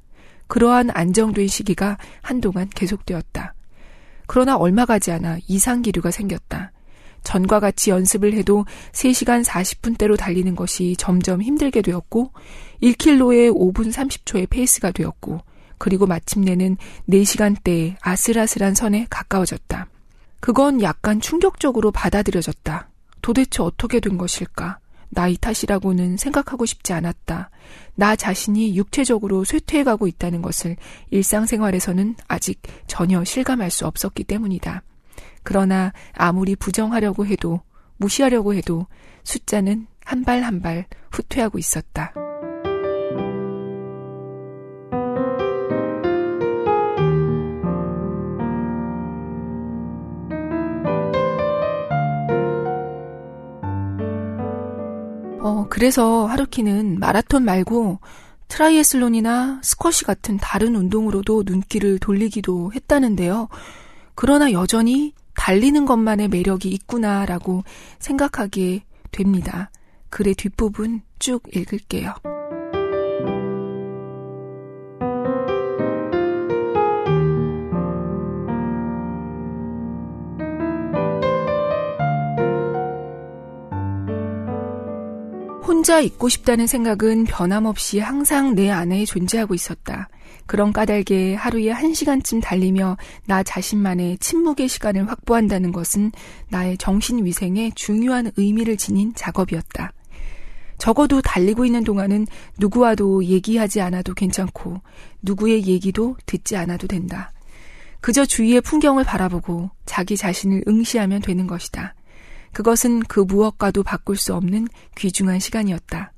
그러한 0.47 0.89
안정된 0.93 1.47
시기가 1.47 1.97
한동안 2.21 2.69
계속되었다. 2.69 3.53
그러나 4.27 4.57
얼마 4.57 4.85
가지 4.85 5.11
않아 5.11 5.37
이상 5.47 5.81
기류가 5.81 6.11
생겼다. 6.11 6.71
전과 7.23 7.59
같이 7.59 7.89
연습을 7.89 8.33
해도 8.33 8.65
3시간 8.93 9.43
40분대로 9.43 10.17
달리는 10.17 10.55
것이 10.55 10.95
점점 10.97 11.41
힘들게 11.41 11.81
되었고 11.81 12.31
1킬로에 12.81 13.53
5분 13.53 13.91
30초의 13.91 14.49
페이스가 14.49 14.91
되었고 14.91 15.39
그리고 15.77 16.05
마침내는 16.05 16.77
4시간대의 17.09 17.95
아슬아슬한 18.01 18.75
선에 18.75 19.07
가까워졌다. 19.09 19.87
그건 20.39 20.81
약간 20.81 21.19
충격적으로 21.19 21.91
받아들여졌다. 21.91 22.89
도대체 23.21 23.63
어떻게 23.63 23.99
된 23.99 24.17
것일까? 24.17 24.79
나이 25.09 25.37
탓이라고는 25.37 26.17
생각하고 26.17 26.65
싶지 26.65 26.93
않았다. 26.93 27.49
나 27.95 28.15
자신이 28.15 28.75
육체적으로 28.75 29.43
쇠퇴해가고 29.43 30.07
있다는 30.07 30.41
것을 30.41 30.77
일상생활에서는 31.09 32.15
아직 32.27 32.61
전혀 32.87 33.23
실감할 33.23 33.69
수 33.71 33.85
없었기 33.85 34.23
때문이다. 34.23 34.83
그러나 35.43 35.93
아무리 36.13 36.55
부정하려고 36.55 37.25
해도 37.25 37.61
무시하려고 37.97 38.53
해도 38.53 38.87
숫자는 39.23 39.87
한 40.05 40.23
발 40.23 40.43
한 40.43 40.61
발 40.61 40.85
후퇴하고 41.11 41.57
있었다. 41.59 42.13
어, 55.39 55.65
그래서 55.69 56.25
하루키는 56.27 56.99
마라톤 56.99 57.43
말고 57.43 57.99
트라이애슬론이나 58.47 59.61
스쿼시 59.63 60.03
같은 60.05 60.37
다른 60.37 60.75
운동으로도 60.75 61.43
눈길을 61.45 61.99
돌리기도 61.99 62.73
했다는데요. 62.73 63.47
그러나 64.13 64.51
여전히 64.51 65.13
달리는 65.35 65.85
것만의 65.85 66.27
매력이 66.27 66.69
있구나라고 66.69 67.63
생각하게 67.99 68.83
됩니다. 69.11 69.71
글의 70.09 70.35
뒷부분 70.35 71.01
쭉 71.19 71.43
읽을게요. 71.55 72.13
혼자 85.81 85.99
있고 85.99 86.29
싶다는 86.29 86.67
생각은 86.67 87.23
변함없이 87.23 87.99
항상 87.99 88.53
내 88.53 88.69
안에 88.69 89.05
존재하고 89.05 89.55
있었다. 89.55 90.09
그런 90.45 90.73
까닭에 90.73 91.35
하루에 91.35 91.71
한 91.71 91.93
시간쯤 91.93 92.41
달리며 92.41 92.97
나 93.25 93.43
자신만의 93.43 94.17
침묵의 94.17 94.67
시간을 94.67 95.09
확보한다는 95.09 95.71
것은 95.71 96.11
나의 96.49 96.77
정신위생에 96.77 97.71
중요한 97.75 98.31
의미를 98.37 98.77
지닌 98.77 99.13
작업이었다. 99.15 99.93
적어도 100.77 101.21
달리고 101.21 101.63
있는 101.63 101.83
동안은 101.83 102.25
누구와도 102.57 103.25
얘기하지 103.25 103.81
않아도 103.81 104.13
괜찮고 104.15 104.81
누구의 105.21 105.67
얘기도 105.67 106.17
듣지 106.25 106.55
않아도 106.55 106.87
된다. 106.87 107.31
그저 108.01 108.25
주위의 108.25 108.61
풍경을 108.61 109.03
바라보고 109.03 109.69
자기 109.85 110.17
자신을 110.17 110.63
응시하면 110.67 111.21
되는 111.21 111.45
것이다. 111.45 111.93
그것은 112.51 113.01
그 113.01 113.19
무엇과도 113.19 113.83
바꿀 113.83 114.17
수 114.17 114.33
없는 114.33 114.67
귀중한 114.97 115.39
시간이었다. 115.39 116.11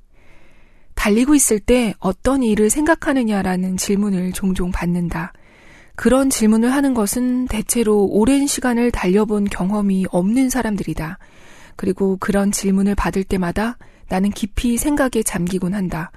달리고 1.04 1.34
있을 1.34 1.60
때 1.60 1.94
어떤 1.98 2.42
일을 2.42 2.70
생각하느냐라는 2.70 3.76
질문을 3.76 4.32
종종 4.32 4.70
받는다. 4.70 5.34
그런 5.96 6.30
질문을 6.30 6.72
하는 6.72 6.94
것은 6.94 7.46
대체로 7.46 8.06
오랜 8.06 8.46
시간을 8.46 8.90
달려본 8.90 9.44
경험이 9.44 10.06
없는 10.08 10.48
사람들이다. 10.48 11.18
그리고 11.76 12.16
그런 12.16 12.50
질문을 12.50 12.94
받을 12.94 13.22
때마다 13.22 13.76
나는 14.08 14.30
깊이 14.30 14.78
생각에 14.78 15.22
잠기곤 15.22 15.74
한다. 15.74 16.10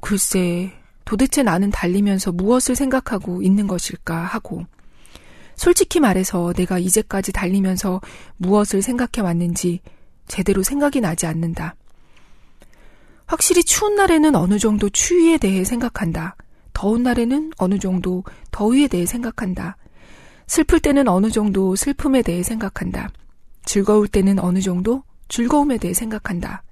글쎄, 0.00 0.72
도대체 1.04 1.44
나는 1.44 1.70
달리면서 1.70 2.32
무엇을 2.32 2.74
생각하고 2.74 3.42
있는 3.42 3.68
것일까 3.68 4.16
하고. 4.24 4.66
솔직히 5.54 6.00
말해서 6.00 6.52
내가 6.54 6.80
이제까지 6.80 7.30
달리면서 7.30 8.00
무엇을 8.38 8.82
생각해 8.82 9.24
왔는지 9.24 9.82
제대로 10.26 10.64
생각이 10.64 11.00
나지 11.00 11.26
않는다. 11.26 11.76
확실히 13.30 13.62
추운 13.62 13.94
날에는 13.94 14.34
어느 14.34 14.58
정도 14.58 14.88
추위에 14.88 15.38
대해 15.38 15.62
생각한다. 15.62 16.34
더운 16.72 17.04
날에는 17.04 17.52
어느 17.58 17.78
정도 17.78 18.24
더위에 18.50 18.88
대해 18.88 19.06
생각한다. 19.06 19.76
슬플 20.48 20.80
때는 20.80 21.06
어느 21.06 21.30
정도 21.30 21.76
슬픔에 21.76 22.22
대해 22.22 22.42
생각한다. 22.42 23.12
즐거울 23.64 24.08
때는 24.08 24.40
어느 24.40 24.60
정도 24.60 25.04
즐거움에 25.28 25.78
대해 25.78 25.94
생각한다. 25.94 26.64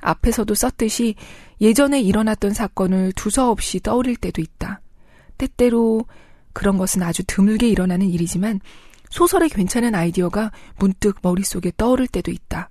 앞에서도 0.00 0.54
썼듯이 0.54 1.16
예전에 1.60 2.00
일어났던 2.00 2.54
사건을 2.54 3.12
두서없이 3.16 3.80
떠올릴 3.80 4.14
때도 4.14 4.40
있다. 4.40 4.80
때때로 5.36 6.04
그런 6.52 6.78
것은 6.78 7.02
아주 7.02 7.24
드물게 7.26 7.68
일어나는 7.68 8.08
일이지만 8.08 8.60
소설의 9.10 9.48
괜찮은 9.48 9.96
아이디어가 9.96 10.52
문득 10.78 11.16
머릿속에 11.22 11.72
떠오를 11.76 12.06
때도 12.06 12.30
있다. 12.30 12.70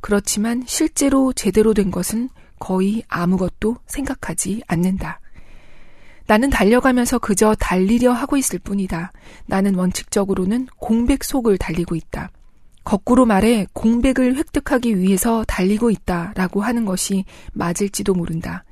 그렇지만 0.00 0.62
실제로 0.68 1.32
제대로 1.32 1.74
된 1.74 1.90
것은 1.90 2.28
거의 2.60 3.02
아무것도 3.08 3.78
생각하지 3.86 4.62
않는다. 4.68 5.18
나는 6.28 6.48
달려가면서 6.48 7.18
그저 7.18 7.56
달리려 7.56 8.12
하고 8.12 8.36
있을 8.36 8.60
뿐이다. 8.60 9.10
나는 9.46 9.74
원칙적으로는 9.74 10.68
공백 10.78 11.24
속을 11.24 11.58
달리고 11.58 11.96
있다. 11.96 12.30
거꾸로 12.84 13.26
말해 13.26 13.66
공백을 13.72 14.36
획득하기 14.36 14.98
위해서 14.98 15.44
달리고 15.48 15.90
있다 15.90 16.32
라고 16.36 16.62
하는 16.62 16.84
것이 16.84 17.24
맞을지도 17.52 18.14
모른다. 18.14 18.64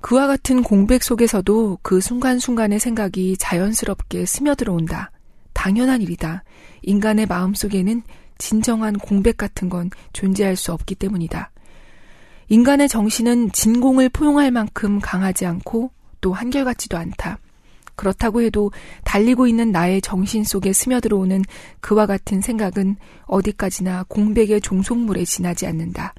그와 0.00 0.26
같은 0.26 0.62
공백 0.62 1.02
속에서도 1.02 1.78
그 1.82 2.00
순간순간의 2.00 2.78
생각이 2.78 3.36
자연스럽게 3.38 4.26
스며들어온다. 4.26 5.10
당연한 5.52 6.02
일이다. 6.02 6.44
인간의 6.82 7.26
마음 7.26 7.54
속에는 7.54 8.02
진정한 8.38 8.98
공백 8.98 9.36
같은 9.36 9.68
건 9.68 9.90
존재할 10.12 10.56
수 10.56 10.72
없기 10.72 10.94
때문이다. 10.96 11.50
인간의 12.48 12.88
정신은 12.88 13.52
진공을 13.52 14.08
포용할 14.10 14.50
만큼 14.50 15.00
강하지 15.00 15.46
않고 15.46 15.90
또 16.20 16.32
한결같지도 16.32 16.96
않다. 16.96 17.38
그렇다고 17.96 18.42
해도 18.42 18.72
달리고 19.04 19.46
있는 19.46 19.70
나의 19.70 20.00
정신 20.00 20.44
속에 20.44 20.72
스며들어오는 20.72 21.42
그와 21.80 22.06
같은 22.06 22.40
생각은 22.40 22.96
어디까지나 23.26 24.06
공백의 24.08 24.60
종속물에 24.60 25.24
지나지 25.24 25.66
않는다. 25.66 26.14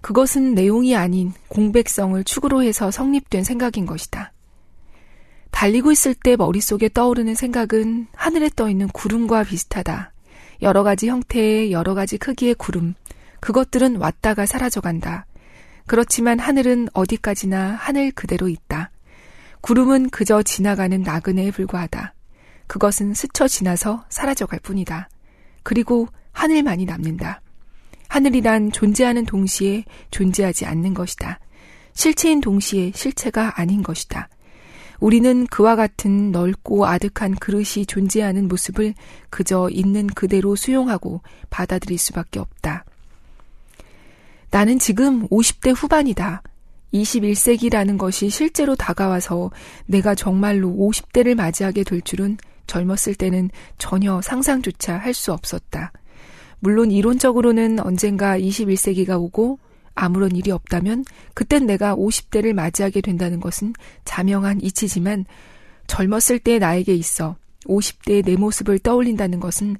그것은 0.00 0.54
내용이 0.54 0.94
아닌 0.94 1.32
공백성을 1.48 2.22
축으로 2.24 2.62
해서 2.62 2.90
성립된 2.90 3.42
생각인 3.42 3.86
것이다. 3.86 4.32
달리고 5.50 5.92
있을 5.92 6.14
때 6.14 6.36
머릿속에 6.36 6.90
떠오르는 6.92 7.34
생각은 7.34 8.08
하늘에 8.12 8.50
떠 8.54 8.68
있는 8.68 8.88
구름과 8.88 9.44
비슷하다. 9.44 10.12
여러 10.62 10.82
가지 10.82 11.08
형태의 11.08 11.72
여러 11.72 11.94
가지 11.94 12.18
크기의 12.18 12.54
구름. 12.56 12.94
그것들은 13.40 13.96
왔다가 13.96 14.46
사라져간다. 14.46 15.26
그렇지만 15.86 16.38
하늘은 16.38 16.88
어디까지나 16.92 17.72
하늘 17.72 18.10
그대로 18.12 18.48
있다. 18.48 18.90
구름은 19.60 20.10
그저 20.10 20.42
지나가는 20.42 21.00
나그네에 21.02 21.50
불과하다. 21.50 22.14
그것은 22.66 23.14
스쳐 23.14 23.46
지나서 23.48 24.04
사라져갈 24.08 24.58
뿐이다. 24.60 25.08
그리고 25.62 26.08
하늘만이 26.32 26.84
남는다. 26.84 27.40
하늘이란 28.08 28.72
존재하는 28.72 29.24
동시에 29.24 29.84
존재하지 30.10 30.66
않는 30.66 30.94
것이다. 30.94 31.40
실체인 31.94 32.40
동시에 32.40 32.92
실체가 32.94 33.60
아닌 33.60 33.82
것이다. 33.82 34.28
우리는 35.00 35.46
그와 35.46 35.76
같은 35.76 36.30
넓고 36.30 36.86
아득한 36.86 37.34
그릇이 37.34 37.86
존재하는 37.86 38.48
모습을 38.48 38.94
그저 39.30 39.68
있는 39.70 40.06
그대로 40.06 40.56
수용하고 40.56 41.22
받아들일 41.50 41.98
수밖에 41.98 42.40
없다. 42.40 42.84
나는 44.54 44.78
지금 44.78 45.26
50대 45.30 45.74
후반이다. 45.76 46.40
21세기라는 46.92 47.98
것이 47.98 48.30
실제로 48.30 48.76
다가와서 48.76 49.50
내가 49.84 50.14
정말로 50.14 50.68
50대를 50.68 51.34
맞이하게 51.34 51.82
될 51.82 52.00
줄은 52.02 52.36
젊었을 52.68 53.16
때는 53.16 53.50
전혀 53.78 54.20
상상조차 54.22 54.96
할 54.96 55.12
수 55.12 55.32
없었다. 55.32 55.90
물론 56.60 56.92
이론적으로는 56.92 57.80
언젠가 57.80 58.38
21세기가 58.38 59.20
오고 59.20 59.58
아무런 59.96 60.36
일이 60.36 60.52
없다면 60.52 61.04
그땐 61.34 61.66
내가 61.66 61.96
50대를 61.96 62.52
맞이하게 62.52 63.00
된다는 63.00 63.40
것은 63.40 63.72
자명한 64.04 64.60
이치지만 64.62 65.24
젊었을 65.88 66.38
때 66.38 66.60
나에게 66.60 66.94
있어 66.94 67.34
50대의 67.66 68.24
내 68.24 68.36
모습을 68.36 68.78
떠올린다는 68.78 69.40
것은 69.40 69.78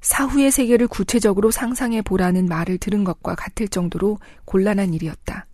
사후의 0.00 0.50
세계를 0.50 0.88
구체적으로 0.88 1.50
상상해 1.50 2.02
보라는 2.02 2.46
말을 2.46 2.78
들은 2.78 3.04
것과 3.04 3.34
같을 3.34 3.68
정도로 3.68 4.18
곤란한 4.44 4.94
일이었다. 4.94 5.46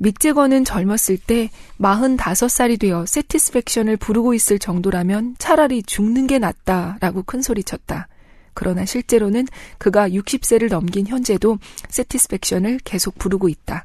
믹재건은 0.00 0.64
젊었을 0.64 1.18
때 1.18 1.50
45살이 1.80 2.78
되어 2.78 3.04
세티스팩션을 3.06 3.96
부르고 3.96 4.32
있을 4.34 4.58
정도라면 4.58 5.34
차라리 5.38 5.82
죽는 5.82 6.26
게 6.28 6.38
낫다라고 6.38 7.24
큰 7.24 7.42
소리 7.42 7.64
쳤다. 7.64 8.08
그러나 8.54 8.84
실제로는 8.84 9.46
그가 9.78 10.08
60세를 10.08 10.68
넘긴 10.68 11.06
현재도 11.06 11.58
세티스팩션을 11.88 12.80
계속 12.84 13.18
부르고 13.18 13.48
있다. 13.48 13.84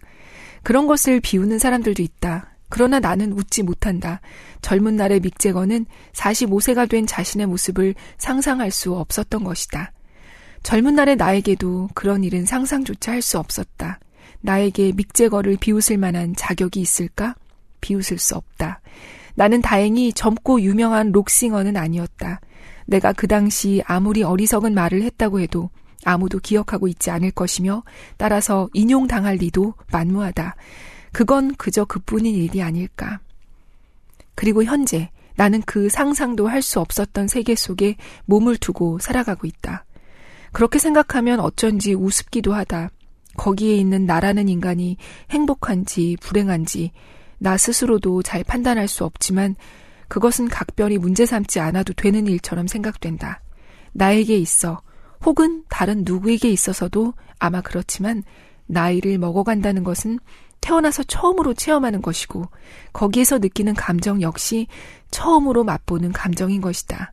그런 0.63 0.87
것을 0.87 1.19
비우는 1.19 1.59
사람들도 1.59 2.01
있다. 2.01 2.52
그러나 2.73 2.99
나는 2.99 3.33
웃지 3.33 3.62
못한다. 3.62 4.19
젊은 4.63 4.95
날의 4.95 5.19
믹재건은 5.19 5.86
45세가 6.13 6.89
된 6.89 7.05
자신의 7.05 7.45
모습을 7.45 7.93
상상할 8.17 8.71
수 8.71 8.95
없었던 8.95 9.43
것이다. 9.43 9.91
젊은 10.63 10.95
날의 10.95 11.17
나에게도 11.17 11.89
그런 11.93 12.23
일은 12.23 12.47
상상조차 12.47 13.12
할 13.12 13.21
수 13.21 13.38
없었다. 13.38 13.99
나에게 14.41 14.93
믹재거를 14.93 15.57
비웃을 15.57 15.99
만한 15.99 16.33
자격이 16.36 16.81
있을까? 16.81 17.36
비웃을 17.79 18.17
수 18.17 18.33
없다. 18.33 18.81
나는 19.36 19.62
다행히 19.62 20.12
젊고 20.12 20.62
유명한 20.62 21.12
록싱어는 21.12 21.77
아니었다. 21.77 22.41
내가 22.88 23.13
그 23.13 23.27
당시 23.27 23.83
아무리 23.86 24.23
어리석은 24.23 24.73
말을 24.73 25.03
했다고 25.03 25.41
해도 25.41 25.69
아무도 26.05 26.39
기억하고 26.39 26.88
있지 26.88 27.12
않을 27.12 27.29
것이며 27.29 27.83
따라서 28.17 28.67
인용당할 28.73 29.36
리도 29.36 29.75
만무하다. 29.91 30.55
그건 31.13 31.56
그저 31.56 31.86
그뿐인 31.86 32.36
일이 32.36 32.62
아닐까. 32.62 33.19
그리고 34.36 34.63
현재 34.63 35.10
나는 35.36 35.62
그 35.62 35.89
상상도 35.89 36.47
할 36.47 36.62
수 36.62 36.80
없었던 36.80 37.28
세계 37.28 37.56
속에 37.56 37.95
몸을 38.26 38.58
두고 38.58 38.99
살아가고 38.99 39.47
있다. 39.47 39.86
그렇게 40.52 40.80
생각하면 40.80 41.39
어쩐지 41.39 41.93
우습기도 41.93 42.54
하다. 42.54 42.89
거기에 43.38 43.76
있는 43.76 44.06
나라는 44.06 44.47
인간이 44.49 44.97
행복한지 45.32 46.17
불행한지 46.21 46.91
나 47.39 47.58
스스로도 47.58 48.21
잘 48.21 48.43
판단할 48.43 48.88
수 48.88 49.06
없지만 49.06 49.56
그것은 50.08 50.47
각별히 50.47 50.97
문제 50.97 51.26
삼지 51.26 51.60
않아도 51.60 51.93
되는 51.93 52.28
일처럼 52.28 52.67
생각된다. 52.67 53.41
나에게 53.93 54.38
있어 54.38 54.82
혹은 55.26 55.63
다른 55.69 56.04
누구에게 56.06 56.49
있어서도 56.49 57.13
아마 57.39 57.62
그렇지만 57.62 58.23
나이를 58.67 59.17
먹어간다는 59.17 59.84
것은 59.84 60.19
태어나서 60.63 61.04
처음으로 61.04 61.54
체험하는 61.54 62.02
것이고 62.02 62.45
거기에서 62.93 63.38
느끼는 63.38 63.73
감정 63.73 64.21
역시 64.21 64.67
처음으로 65.12 65.65
맛보는 65.65 66.13
감정인 66.13 66.62
것이다. 66.62 67.12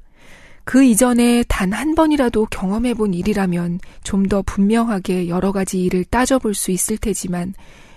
그 0.65 0.85
이전에 0.85 1.43
단 1.49 1.73
한 1.73 1.97
번이라도 1.97 2.47
경험해 2.47 2.95
본 2.95 3.13
일이라면 3.13 3.81
좀 4.05 4.29
더 4.29 4.43
분명하게 4.43 5.29
여러 5.29 5.51
가지 5.51 5.83
일을 5.83 6.05
따져볼 6.05 6.55
수 6.55 6.71
있을 6.71 6.97
테지만 6.97 7.55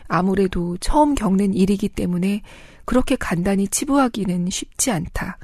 아무래도 0.07 0.75
처음 0.79 1.13
겪는 1.13 1.53
일이기 1.53 1.87
때문에 1.89 2.41
그렇게 2.85 3.15
간단히 3.15 3.67
치부하기는 3.67 4.49
쉽지 4.49 4.89
않다. 4.89 5.37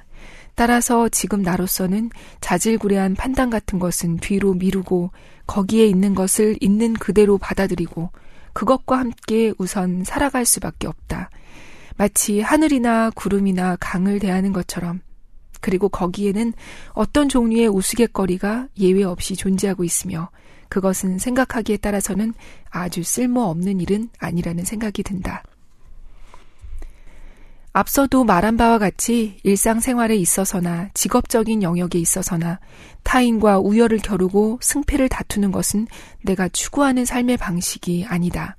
따라서 0.56 1.08
지금 1.10 1.44
나로서는 1.44 2.10
자질구레한 2.42 3.14
판단 3.14 3.52
같은 3.52 3.78
것은 3.78 4.18
뒤로 4.18 4.56
미루고 4.56 5.12
거기에 5.46 5.86
있는 5.86 6.16
것을 6.16 6.58
있는 6.60 6.94
그대로 6.94 7.38
받아들이고 7.38 8.10
그것과 8.54 9.00
함께 9.00 9.54
우선 9.58 10.04
살아갈 10.04 10.46
수밖에 10.46 10.88
없다. 10.88 11.30
마치 11.98 12.40
하늘이나 12.40 13.12
구름이나 13.12 13.78
강을 13.80 14.20
대하는 14.20 14.54
것처럼 14.54 15.02
그리고 15.62 15.90
거기에는 15.90 16.54
어떤 16.94 17.28
종류의 17.28 17.68
우스갯거리가 17.68 18.68
예외 18.78 19.04
없이 19.04 19.36
존재하고 19.36 19.84
있으며 19.84 20.30
그것은 20.70 21.18
생각하기에 21.18 21.78
따라서는 21.78 22.34
아주 22.70 23.04
쓸모없는 23.04 23.82
일은 23.82 24.10
아니라는 24.20 24.64
생각이 24.64 25.04
든다. 25.04 25.44
앞서도 27.72 28.24
말한 28.24 28.58
바와 28.58 28.80
같이 28.80 29.40
일상생활에 29.44 30.16
있어서나 30.16 30.90
직업적인 30.94 31.62
영역에 31.62 32.00
있어서나 32.00 32.60
타인과 33.04 33.60
우열을 33.60 34.00
겨루고 34.00 34.60
승패를 34.62 35.08
다투는 35.10 35.52
것은 35.52 35.88
내가 36.24 36.50
추구하는 36.50 37.06
삶의 37.06 37.38
방식이 37.38 38.06
아니다. 38.08 38.58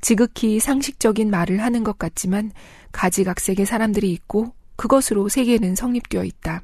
지극히 0.00 0.58
상식적인 0.58 1.30
말을 1.30 1.62
하는 1.62 1.84
것 1.84 1.98
같지만 1.98 2.52
가지각색의 2.92 3.66
사람들이 3.66 4.10
있고 4.12 4.54
그것으로 4.76 5.28
세계는 5.28 5.74
성립되어 5.74 6.24
있다. 6.24 6.62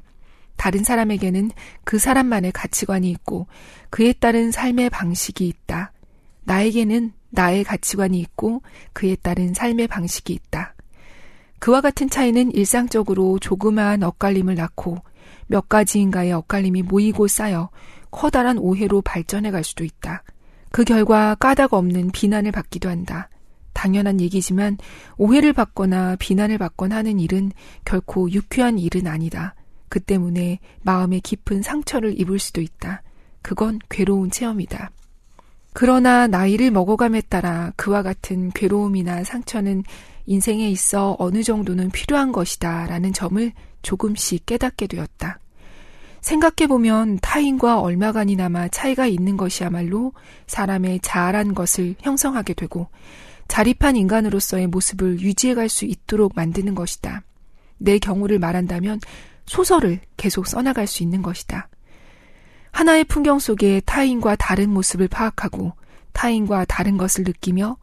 다른 0.55 0.83
사람에게는 0.83 1.51
그 1.83 1.99
사람만의 1.99 2.51
가치관이 2.51 3.11
있고 3.11 3.45
그에 3.91 4.13
따른 4.13 4.51
삶의 4.51 4.89
방식이 4.89 5.47
있다. 5.47 5.91
나에게는 6.45 7.13
나의 7.29 7.63
가치관이 7.63 8.19
있고 8.21 8.63
그에 8.93 9.15
따른 9.15 9.53
삶의 9.53 9.87
방식이 9.87 10.33
있다. 10.33 10.73
그와 11.59 11.81
같은 11.81 12.09
차이는 12.09 12.51
일상적으로 12.53 13.39
조그마한 13.39 14.03
엇갈림을 14.03 14.55
낳고 14.55 14.99
몇 15.47 15.69
가지인가의 15.69 16.33
엇갈림이 16.33 16.83
모이고 16.83 17.27
쌓여 17.27 17.69
커다란 18.11 18.57
오해로 18.57 19.01
발전해 19.01 19.51
갈 19.51 19.63
수도 19.63 19.83
있다. 19.83 20.23
그 20.71 20.83
결과 20.83 21.35
까닭 21.35 21.73
없는 21.73 22.11
비난을 22.11 22.51
받기도 22.51 22.89
한다. 22.89 23.29
당연한 23.73 24.19
얘기지만 24.21 24.77
오해를 25.17 25.53
받거나 25.53 26.15
비난을 26.17 26.57
받거나 26.57 26.97
하는 26.97 27.19
일은 27.19 27.51
결코 27.85 28.29
유쾌한 28.31 28.79
일은 28.79 29.07
아니다. 29.07 29.55
그 29.89 29.99
때문에 29.99 30.59
마음에 30.81 31.19
깊은 31.19 31.61
상처를 31.61 32.19
입을 32.19 32.39
수도 32.39 32.61
있다. 32.61 33.03
그건 33.41 33.79
괴로운 33.89 34.31
체험이다. 34.31 34.91
그러나 35.73 36.25
나이를 36.25 36.71
먹어감에 36.71 37.21
따라 37.29 37.71
그와 37.75 38.01
같은 38.01 38.49
괴로움이나 38.49 39.23
상처는 39.23 39.83
인생에 40.27 40.69
있어 40.69 41.15
어느 41.17 41.41
정도는 41.41 41.89
필요한 41.89 42.31
것이다 42.31 42.85
라는 42.87 43.13
점을 43.13 43.51
조금씩 43.81 44.45
깨닫게 44.45 44.87
되었다. 44.87 45.39
생각해보면 46.21 47.19
타인과 47.21 47.79
얼마간이나마 47.79 48.67
차이가 48.67 49.07
있는 49.07 49.37
것이야말로 49.37 50.13
사람의 50.47 50.99
자아란 51.01 51.55
것을 51.55 51.95
형성하게 51.99 52.53
되고 52.53 52.87
자립한 53.47 53.95
인간으로서의 53.95 54.67
모습을 54.67 55.21
유지해갈 55.21 55.69
수 55.69 55.85
있도록 55.85 56.33
만드는 56.35 56.75
것이다. 56.75 57.23
내 57.77 57.97
경우를 57.97 58.39
말한다면 58.39 58.99
소설을 59.45 60.01
계속 60.17 60.47
써나갈 60.47 60.85
수 60.87 61.03
있는 61.03 61.21
것이다. 61.21 61.69
하나의 62.71 63.05
풍경 63.05 63.39
속에 63.39 63.81
타인과 63.85 64.35
다른 64.35 64.69
모습을 64.69 65.07
파악하고 65.07 65.73
타인과 66.11 66.65
다른 66.65 66.97
것을 66.97 67.23
느끼며 67.23 67.77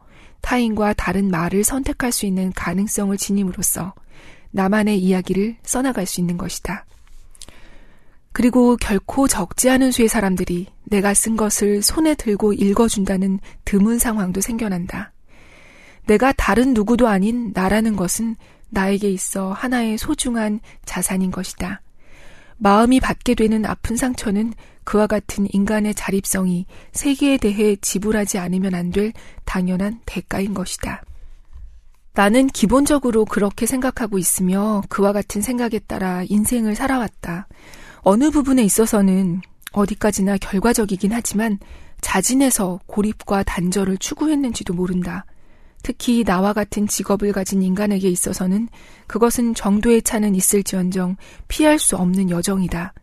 타인과 0.45 0.93
다른 0.93 1.31
말을 1.31 1.63
선택할 1.63 2.11
수 2.11 2.27
있는 2.27 2.53
가능성을 2.53 3.17
지님으로써 3.17 3.95
나만의 4.51 4.99
이야기를 4.99 5.55
써나갈 5.63 6.05
수 6.05 6.21
있는 6.21 6.37
것이다. 6.37 6.85
그리고 8.31 8.77
결코 8.77 9.27
적지 9.27 9.71
않은 9.71 9.91
수의 9.91 10.07
사람들이 10.07 10.67
내가 10.83 11.15
쓴 11.15 11.35
것을 11.35 11.81
손에 11.81 12.13
들고 12.13 12.53
읽어준다는 12.53 13.39
드문 13.65 13.97
상황도 13.97 14.41
생겨난다. 14.41 15.13
내가 16.05 16.31
다른 16.33 16.75
누구도 16.75 17.07
아닌 17.07 17.51
나라는 17.55 17.95
것은 17.95 18.35
나에게 18.69 19.09
있어 19.09 19.51
하나의 19.51 19.97
소중한 19.97 20.59
자산인 20.85 21.31
것이다. 21.31 21.81
마음이 22.57 22.99
받게 22.99 23.35
되는 23.35 23.65
아픈 23.65 23.95
상처는 23.97 24.53
그와 24.83 25.07
같은 25.07 25.47
인간의 25.51 25.95
자립성이 25.95 26.65
세계에 26.93 27.37
대해 27.37 27.75
지불하지 27.75 28.37
않으면 28.37 28.75
안 28.75 28.91
될 28.91 29.13
당연한 29.45 29.99
대가인 30.05 30.53
것이다. 30.53 31.03
나는 32.13 32.47
기본적으로 32.47 33.25
그렇게 33.25 33.65
생각하고 33.65 34.17
있으며 34.17 34.83
그와 34.89 35.11
같은 35.11 35.41
생각에 35.41 35.79
따라 35.79 36.23
인생을 36.29 36.75
살아왔다. 36.75 37.47
어느 38.01 38.29
부분에 38.31 38.63
있어서는 38.63 39.41
어디까지나 39.73 40.37
결과적이긴 40.37 41.11
하지만 41.11 41.59
자진해서 41.99 42.79
고립과 42.85 43.43
단절을 43.43 43.97
추구했는지도 43.97 44.73
모른다. 44.73 45.25
특히 45.85 46.23
나와 46.23 46.51
같은 46.51 46.87
직업을 46.87 47.31
가진 47.31 47.61
인간에게 47.61 48.09
있어서는 48.09 48.69
그것은 49.05 49.53
정도의 49.53 50.01
차는 50.01 50.33
있을지언정 50.33 51.15
피할 51.47 51.77
수 51.77 51.95
없는 51.95 52.31
여정이다. 52.31 52.95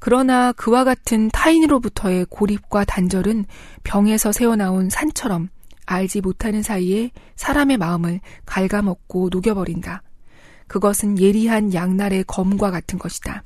그러나 0.00 0.50
그와 0.50 0.82
같은 0.82 1.28
타인으로부터의 1.28 2.26
고립과 2.28 2.84
단절은 2.84 3.44
병에서 3.84 4.32
새어나온 4.32 4.90
산처럼 4.90 5.50
알지 5.86 6.20
못하는 6.22 6.64
사이에 6.64 7.12
사람의 7.36 7.76
마음을 7.76 8.18
갉아먹고 8.44 9.28
녹여버린다. 9.30 10.02
그것은 10.66 11.20
예리한 11.20 11.74
양날의 11.74 12.24
검과 12.26 12.72
같은 12.72 12.98
것이다. 12.98 13.44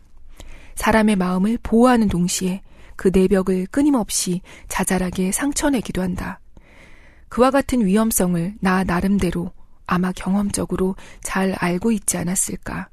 사람의 0.77 1.16
마음을 1.16 1.59
보호하는 1.62 2.09
동시에 2.09 2.62
그 2.96 3.11
내벽을 3.12 3.66
끊임없이 3.66 4.40
자잘하게 4.68 5.33
상처내기도 5.33 6.00
한다. 6.00 6.40
그와 7.34 7.50
같은 7.50 7.84
위험성을 7.84 8.54
나 8.60 8.84
나름대로 8.84 9.50
아마 9.88 10.12
경험적으로 10.12 10.94
잘 11.20 11.52
알고 11.58 11.90
있지 11.90 12.16
않았을까. 12.16 12.88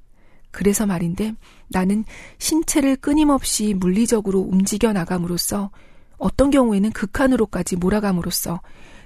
그래서 0.50 0.88
말인데 0.88 1.36
나는 1.68 2.06
신체를 2.40 2.96
끊임없이 2.96 3.76
물리적으로 3.76 4.40
움직여 4.40 4.94
나감으로써 4.94 5.70
어떤 6.18 6.50
경우에는 6.50 6.90
극한으로까지 6.90 7.76
몰아감으로써 7.76 8.62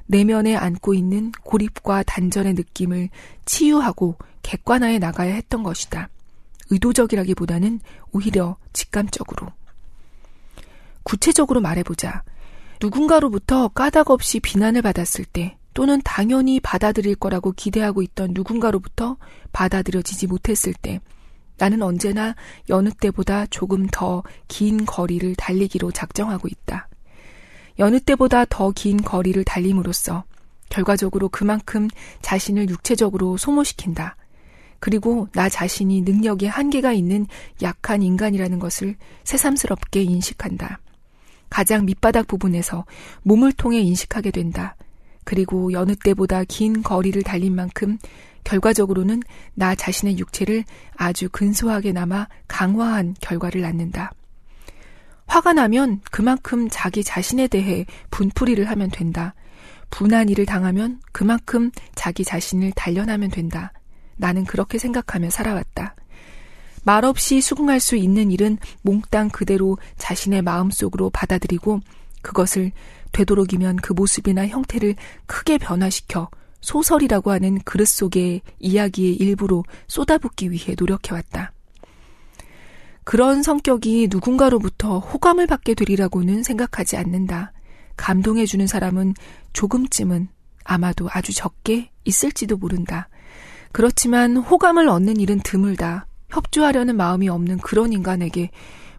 내면에 0.05 0.55
안고 0.55 0.93
있는 0.93 1.33
고립과 1.43 2.03
단절의 2.03 2.53
느낌을 2.53 3.09
치유하고 3.43 4.15
객관화해 4.41 4.99
나가야 4.99 5.33
했던 5.33 5.63
것이다. 5.63 6.07
의도적이라기보다는 6.69 7.81
오히려 8.13 8.55
직감적으로. 8.71 9.51
구체적으로 11.03 11.59
말해보자. 11.59 12.23
누군가로부터 12.81 13.69
까닭 13.69 14.09
없이 14.11 14.39
비난을 14.39 14.81
받았을 14.81 15.25
때 15.25 15.57
또는 15.73 16.01
당연히 16.03 16.59
받아들일 16.59 17.15
거라고 17.15 17.51
기대하고 17.51 18.01
있던 18.01 18.31
누군가로부터 18.33 19.17
받아들여지지 19.51 20.27
못했을 20.27 20.73
때 20.73 20.99
나는 21.57 21.81
언제나 21.81 22.35
여느 22.69 22.89
때보다 22.91 23.45
조금 23.47 23.87
더 23.91 24.23
긴 24.47 24.85
거리를 24.85 25.35
달리기로 25.35 25.91
작정하고 25.91 26.47
있다. 26.47 26.87
여느 27.79 27.99
때보다 27.99 28.45
더 28.45 28.71
긴 28.71 29.01
거리를 29.01 29.41
달림으로써 29.43 30.23
결과적으로 30.69 31.29
그만큼 31.29 31.87
자신을 32.21 32.69
육체적으로 32.69 33.37
소모시킨다. 33.37 34.15
그리고 34.79 35.27
나 35.33 35.49
자신이 35.49 36.01
능력에 36.01 36.47
한계가 36.47 36.91
있는 36.93 37.25
약한 37.61 38.01
인간이라는 38.01 38.59
것을 38.59 38.95
새삼스럽게 39.23 40.03
인식한다. 40.03 40.79
가장 41.55 41.85
밑바닥 41.85 42.27
부분에서 42.27 42.83
몸을 43.23 43.53
통해 43.53 43.79
인식하게 43.79 44.31
된다. 44.31 44.75
그리고 45.23 45.71
여느 45.71 45.95
때보다 45.95 46.43
긴 46.43 46.83
거리를 46.83 47.23
달린 47.23 47.55
만큼 47.55 47.97
결과적으로는 48.43 49.21
나 49.53 49.73
자신의 49.73 50.19
육체를 50.19 50.65
아주 50.97 51.29
근소하게 51.29 51.93
남아 51.93 52.27
강화한 52.49 53.15
결과를 53.21 53.61
낳는다. 53.61 54.11
화가 55.27 55.53
나면 55.53 56.01
그만큼 56.11 56.67
자기 56.69 57.05
자신에 57.05 57.47
대해 57.47 57.85
분풀이를 58.11 58.69
하면 58.71 58.89
된다. 58.89 59.33
분한 59.91 60.27
일을 60.27 60.45
당하면 60.45 60.99
그만큼 61.13 61.71
자기 61.95 62.25
자신을 62.25 62.73
단련하면 62.75 63.31
된다. 63.31 63.71
나는 64.17 64.43
그렇게 64.43 64.77
생각하며 64.77 65.29
살아왔다. 65.29 65.95
말없이 66.85 67.41
수긍할 67.41 67.79
수 67.79 67.95
있는 67.95 68.31
일은 68.31 68.57
몽땅 68.83 69.29
그대로 69.29 69.77
자신의 69.97 70.43
마음속으로 70.43 71.09
받아들이고 71.09 71.81
그것을 72.21 72.71
되도록이면 73.11 73.77
그 73.77 73.93
모습이나 73.93 74.47
형태를 74.47 74.95
크게 75.25 75.57
변화시켜 75.57 76.29
소설이라고 76.61 77.31
하는 77.31 77.59
그릇 77.63 77.87
속의 77.87 78.41
이야기의 78.59 79.15
일부로 79.15 79.63
쏟아붓기 79.87 80.51
위해 80.51 80.75
노력해왔다. 80.77 81.51
그런 83.03 83.43
성격이 83.43 84.09
누군가로부터 84.11 84.99
호감을 84.99 85.47
받게 85.47 85.73
되리라고는 85.73 86.43
생각하지 86.43 86.97
않는다. 86.97 87.51
감동해주는 87.97 88.65
사람은 88.67 89.13
조금쯤은 89.53 90.27
아마도 90.63 91.07
아주 91.11 91.33
적게 91.33 91.91
있을지도 92.03 92.57
모른다. 92.57 93.09
그렇지만 93.71 94.37
호감을 94.37 94.87
얻는 94.89 95.19
일은 95.19 95.39
드물다. 95.43 96.07
협조하려는 96.29 96.95
마음이 96.95 97.29
없는 97.29 97.57
그런 97.59 97.93
인간에게 97.93 98.49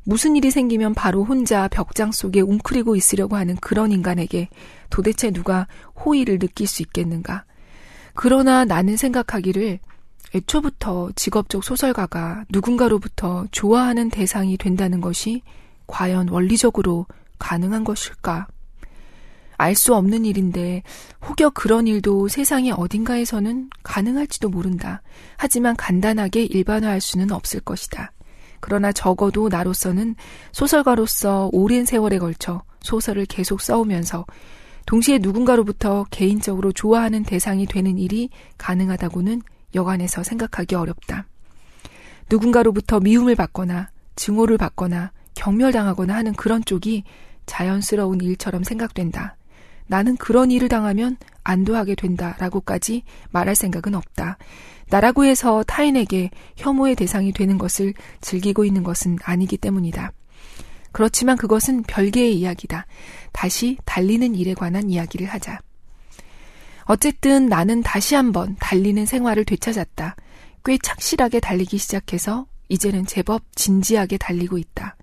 무슨 0.04 0.36
일이 0.36 0.50
생기면 0.50 0.94
바로 0.94 1.24
혼자 1.24 1.66
벽장 1.68 2.12
속에 2.12 2.40
웅크리고 2.40 2.94
있으려고 2.94 3.36
하는 3.36 3.56
그런 3.56 3.90
인간에게 3.90 4.48
도대체 4.88 5.32
누가 5.32 5.66
호의를 6.04 6.38
느낄 6.38 6.68
수 6.68 6.82
있겠는가? 6.82 7.44
그러나 8.14 8.64
나는 8.64 8.96
생각하기를 8.96 9.80
애초부터 10.34 11.10
직업적 11.16 11.64
소설가가 11.64 12.44
누군가로부터 12.50 13.46
좋아하는 13.50 14.10
대상이 14.10 14.56
된다는 14.56 15.00
것이 15.00 15.42
과연 15.86 16.28
원리적으로 16.28 17.06
가능한 17.38 17.84
것일까? 17.84 18.46
알 19.56 19.74
수 19.74 19.94
없는 19.94 20.24
일인데 20.24 20.82
혹여 21.26 21.50
그런 21.50 21.86
일도 21.86 22.28
세상의 22.28 22.72
어딘가에서는 22.72 23.70
가능할지도 23.82 24.48
모른다. 24.48 25.02
하지만 25.36 25.76
간단하게 25.76 26.44
일반화할 26.44 27.00
수는 27.00 27.30
없을 27.32 27.60
것이다. 27.60 28.12
그러나 28.60 28.92
적어도 28.92 29.48
나로서는 29.48 30.16
소설가로서 30.52 31.50
오랜 31.52 31.84
세월에 31.84 32.18
걸쳐 32.18 32.62
소설을 32.80 33.26
계속 33.26 33.60
써오면서 33.60 34.24
동시에 34.86 35.18
누군가로부터 35.18 36.06
개인적으로 36.10 36.72
좋아하는 36.72 37.24
대상이 37.24 37.66
되는 37.66 37.98
일이 37.98 38.30
가능하다고는 38.56 39.42
여간해서 39.74 40.22
생각하기 40.22 40.74
어렵다. 40.74 41.26
누군가로부터 42.30 43.00
미움을 43.00 43.34
받거나 43.34 43.90
증오를 44.14 44.58
받거나 44.58 45.12
경멸당하거나 45.34 46.14
하는 46.14 46.32
그런 46.32 46.64
쪽이 46.64 47.04
자연스러운 47.46 48.20
일처럼 48.20 48.64
생각된다. 48.64 49.36
나는 49.86 50.16
그런 50.16 50.50
일을 50.50 50.68
당하면 50.68 51.16
안도하게 51.44 51.94
된다라고까지 51.94 53.02
말할 53.30 53.54
생각은 53.54 53.94
없다. 53.94 54.38
나라고 54.88 55.24
해서 55.24 55.62
타인에게 55.64 56.30
혐오의 56.56 56.94
대상이 56.94 57.32
되는 57.32 57.58
것을 57.58 57.94
즐기고 58.20 58.64
있는 58.64 58.82
것은 58.82 59.18
아니기 59.22 59.56
때문이다. 59.56 60.12
그렇지만 60.92 61.36
그것은 61.36 61.82
별개의 61.82 62.36
이야기다. 62.38 62.86
다시 63.32 63.76
달리는 63.84 64.34
일에 64.34 64.54
관한 64.54 64.88
이야기를 64.90 65.26
하자. 65.26 65.60
어쨌든 66.84 67.48
나는 67.48 67.82
다시 67.82 68.14
한번 68.14 68.56
달리는 68.60 69.04
생활을 69.04 69.44
되찾았다. 69.44 70.16
꽤 70.64 70.78
착실하게 70.78 71.40
달리기 71.40 71.78
시작해서 71.78 72.46
이제는 72.68 73.06
제법 73.06 73.42
진지하게 73.54 74.18
달리고 74.18 74.56
있다. 74.58 74.96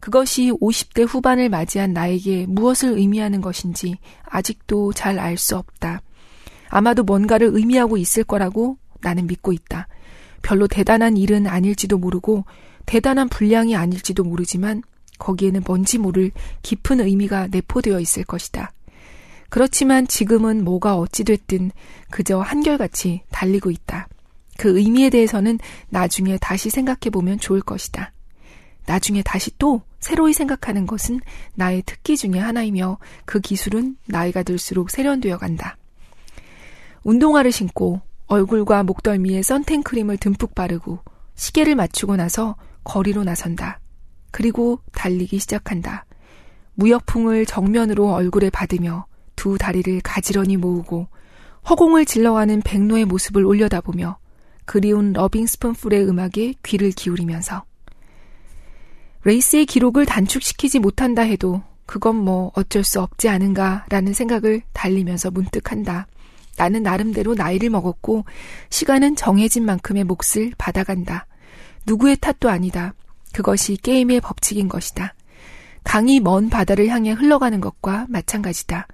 그것이 0.00 0.50
50대 0.52 1.06
후반을 1.08 1.48
맞이한 1.48 1.92
나에게 1.92 2.46
무엇을 2.46 2.96
의미하는 2.98 3.40
것인지 3.40 3.96
아직도 4.24 4.92
잘 4.92 5.18
알 5.18 5.36
수 5.36 5.56
없다. 5.56 6.02
아마도 6.70 7.02
뭔가를 7.02 7.50
의미하고 7.52 7.96
있을 7.96 8.24
거라고 8.24 8.78
나는 9.00 9.26
믿고 9.26 9.52
있다. 9.52 9.88
별로 10.42 10.66
대단한 10.66 11.16
일은 11.16 11.46
아닐지도 11.46 11.98
모르고 11.98 12.44
대단한 12.86 13.28
분량이 13.28 13.76
아닐지도 13.76 14.24
모르지만 14.24 14.82
거기에는 15.18 15.62
뭔지 15.66 15.98
모를 15.98 16.30
깊은 16.62 17.00
의미가 17.00 17.48
내포되어 17.48 18.00
있을 18.00 18.24
것이다. 18.24 18.72
그렇지만 19.50 20.06
지금은 20.06 20.62
뭐가 20.64 20.96
어찌됐든 20.96 21.70
그저 22.10 22.38
한결같이 22.40 23.22
달리고 23.30 23.70
있다. 23.70 24.08
그 24.58 24.78
의미에 24.78 25.10
대해서는 25.10 25.58
나중에 25.88 26.38
다시 26.40 26.70
생각해보면 26.70 27.38
좋을 27.38 27.60
것이다. 27.62 28.12
나중에 28.88 29.22
다시 29.22 29.50
또 29.58 29.82
새로이 30.00 30.32
생각하는 30.32 30.86
것은 30.86 31.20
나의 31.54 31.82
특기 31.84 32.16
중의 32.16 32.40
하나이며 32.40 32.98
그 33.26 33.38
기술은 33.38 33.98
나이가 34.06 34.42
들수록 34.42 34.90
세련되어 34.90 35.36
간다. 35.36 35.76
운동화를 37.04 37.52
신고 37.52 38.00
얼굴과 38.28 38.84
목덜미에 38.84 39.42
선텐크림을 39.42 40.16
듬뿍 40.16 40.54
바르고 40.54 41.00
시계를 41.34 41.74
맞추고 41.74 42.16
나서 42.16 42.56
거리로 42.84 43.24
나선다. 43.24 43.78
그리고 44.30 44.80
달리기 44.92 45.38
시작한다. 45.38 46.06
무역풍을 46.74 47.44
정면으로 47.44 48.10
얼굴에 48.10 48.48
받으며 48.48 49.06
두 49.36 49.58
다리를 49.58 50.00
가지런히 50.00 50.56
모으고 50.56 51.08
허공을 51.68 52.06
질러가는 52.06 52.62
백로의 52.62 53.04
모습을 53.04 53.44
올려다보며 53.44 54.16
그리운 54.64 55.12
러빙 55.12 55.46
스푼풀의 55.46 56.08
음악에 56.08 56.54
귀를 56.62 56.90
기울이면서 56.92 57.67
레이스의 59.24 59.66
기록을 59.66 60.06
단축시키지 60.06 60.78
못한다 60.78 61.22
해도 61.22 61.62
그건 61.86 62.16
뭐 62.16 62.52
어쩔 62.54 62.84
수 62.84 63.00
없지 63.00 63.28
않은가라는 63.28 64.12
생각을 64.12 64.62
달리면서 64.72 65.30
문득 65.30 65.70
한다. 65.70 66.06
나는 66.56 66.82
나름대로 66.82 67.34
나이를 67.34 67.70
먹었고 67.70 68.24
시간은 68.68 69.16
정해진 69.16 69.64
만큼의 69.64 70.04
몫을 70.04 70.52
받아간다. 70.58 71.26
누구의 71.86 72.16
탓도 72.16 72.50
아니다. 72.50 72.94
그것이 73.32 73.76
게임의 73.76 74.20
법칙인 74.20 74.68
것이다. 74.68 75.14
강이 75.84 76.20
먼 76.20 76.50
바다를 76.50 76.88
향해 76.88 77.12
흘러가는 77.12 77.60
것과 77.60 78.06
마찬가지다. 78.10 78.86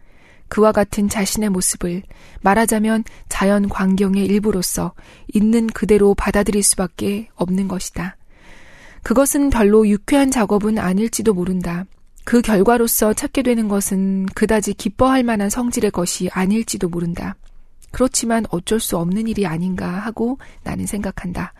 그와 0.49 0.71
같은 0.71 1.09
자신의 1.09 1.49
모습을 1.51 2.03
말하자면 2.43 3.03
자연 3.29 3.69
광경의 3.69 4.25
일부로서 4.27 4.93
있는 5.33 5.67
그대로 5.67 6.15
받아들일 6.15 6.63
수밖에 6.63 7.29
없는 7.35 7.67
것이다. 7.67 8.17
그것은 9.05 9.51
별로 9.51 9.87
유쾌한 9.87 10.31
작업은 10.31 10.79
아닐지도 10.79 11.35
모른다. 11.35 11.85
그 12.25 12.41
결과로서 12.41 13.13
찾게 13.13 13.43
되는 13.43 13.69
것은 13.69 14.27
그다지 14.35 14.75
기뻐할 14.75 15.23
만한 15.23 15.51
성질의 15.51 15.91
것이 15.91 16.31
아닐지도 16.33 16.89
모른다. 16.89 17.37
그렇지만 17.91 18.47
어쩔 18.49 18.81
수 18.81 18.97
없는 18.97 19.29
일이 19.29 19.47
아닌가 19.47 19.89
하고 19.89 20.39
나는 20.63 20.87
생각한다. 20.87 21.53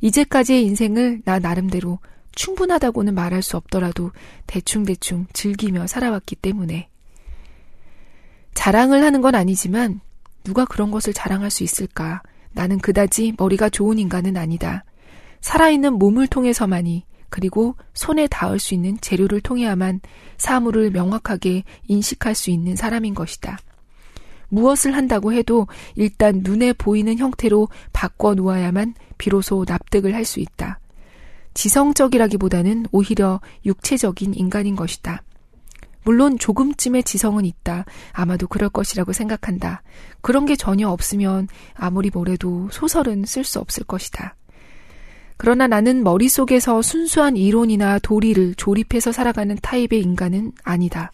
이제까지의 0.00 0.64
인생을 0.64 1.22
나 1.24 1.40
나름대로 1.40 1.98
충분하다고는 2.36 3.14
말할 3.14 3.42
수 3.42 3.56
없더라도 3.56 4.12
대충대충 4.46 5.26
즐기며 5.32 5.88
살아왔기 5.88 6.36
때문에. 6.36 6.88
자랑을 8.54 9.02
하는 9.02 9.20
건 9.20 9.34
아니지만 9.34 10.00
누가 10.44 10.64
그런 10.64 10.92
것을 10.92 11.12
자랑할 11.12 11.50
수 11.50 11.64
있을까? 11.64 12.22
나는 12.52 12.78
그다지 12.78 13.34
머리가 13.36 13.68
좋은 13.68 13.98
인간은 13.98 14.36
아니다. 14.36 14.84
살아있는 15.44 15.98
몸을 15.98 16.26
통해서만이 16.26 17.04
그리고 17.28 17.76
손에 17.92 18.26
닿을 18.28 18.58
수 18.58 18.72
있는 18.72 18.96
재료를 19.02 19.42
통해야만 19.42 20.00
사물을 20.38 20.90
명확하게 20.90 21.64
인식할 21.86 22.34
수 22.34 22.50
있는 22.50 22.76
사람인 22.76 23.12
것이다. 23.12 23.58
무엇을 24.48 24.96
한다고 24.96 25.34
해도 25.34 25.66
일단 25.96 26.40
눈에 26.42 26.72
보이는 26.72 27.18
형태로 27.18 27.68
바꿔 27.92 28.34
놓아야만 28.34 28.94
비로소 29.18 29.66
납득을 29.68 30.14
할 30.14 30.24
수 30.24 30.40
있다. 30.40 30.80
지성적이라기보다는 31.52 32.86
오히려 32.90 33.42
육체적인 33.66 34.32
인간인 34.32 34.74
것이다. 34.76 35.22
물론 36.04 36.38
조금쯤의 36.38 37.02
지성은 37.02 37.44
있다. 37.44 37.84
아마도 38.12 38.46
그럴 38.46 38.70
것이라고 38.70 39.12
생각한다. 39.12 39.82
그런 40.22 40.46
게 40.46 40.56
전혀 40.56 40.88
없으면 40.88 41.48
아무리 41.74 42.08
뭐래도 42.08 42.70
소설은 42.72 43.26
쓸 43.26 43.44
수 43.44 43.60
없을 43.60 43.84
것이다. 43.84 44.36
그러나 45.36 45.66
나는 45.66 46.04
머릿속에서 46.04 46.80
순수한 46.82 47.36
이론이나 47.36 47.98
도리를 47.98 48.54
조립해서 48.54 49.12
살아가는 49.12 49.56
타입의 49.60 50.00
인간은 50.00 50.52
아니다. 50.62 51.12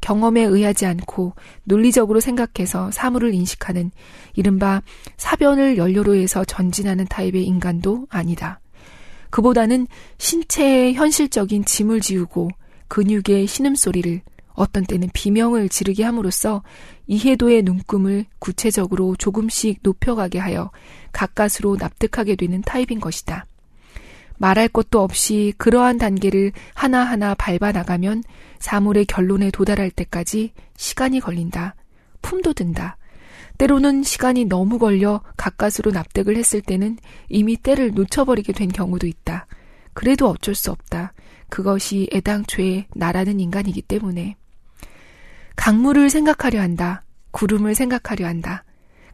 경험에 0.00 0.42
의하지 0.42 0.84
않고 0.84 1.32
논리적으로 1.64 2.20
생각해서 2.20 2.90
사물을 2.90 3.32
인식하는 3.32 3.90
이른바 4.34 4.82
사변을 5.16 5.78
연료로 5.78 6.14
해서 6.14 6.44
전진하는 6.44 7.06
타입의 7.06 7.44
인간도 7.44 8.06
아니다. 8.10 8.60
그보다는 9.30 9.86
신체의 10.18 10.94
현실적인 10.94 11.64
짐을 11.64 12.00
지우고 12.00 12.50
근육의 12.88 13.46
신음소리를 13.46 14.20
어떤 14.52 14.84
때는 14.84 15.08
비명을 15.12 15.68
지르게 15.68 16.04
함으로써 16.04 16.62
이해도의 17.06 17.62
눈금을 17.62 18.26
구체적으로 18.38 19.16
조금씩 19.16 19.80
높여가게 19.82 20.38
하여 20.38 20.70
가까스로 21.12 21.76
납득하게 21.80 22.36
되는 22.36 22.62
타입인 22.62 23.00
것이다. 23.00 23.46
말할 24.38 24.68
것도 24.68 25.00
없이 25.00 25.52
그러한 25.58 25.98
단계를 25.98 26.52
하나하나 26.74 27.34
밟아 27.34 27.72
나가면 27.72 28.22
사물의 28.58 29.06
결론에 29.06 29.50
도달할 29.50 29.90
때까지 29.90 30.52
시간이 30.76 31.20
걸린다. 31.20 31.74
품도 32.22 32.54
든다. 32.54 32.96
때로는 33.58 34.02
시간이 34.02 34.46
너무 34.46 34.78
걸려 34.78 35.22
가까스로 35.36 35.92
납득을 35.92 36.36
했을 36.36 36.60
때는 36.60 36.98
이미 37.28 37.56
때를 37.56 37.92
놓쳐버리게 37.92 38.52
된 38.52 38.68
경우도 38.68 39.06
있다. 39.06 39.46
그래도 39.92 40.28
어쩔 40.28 40.54
수 40.54 40.72
없다. 40.72 41.12
그것이 41.48 42.08
애당초에 42.12 42.86
나라는 42.94 43.38
인간이기 43.38 43.82
때문에. 43.82 44.36
강물을 45.54 46.10
생각하려 46.10 46.60
한다. 46.60 47.04
구름을 47.30 47.76
생각하려 47.76 48.26
한다. 48.26 48.64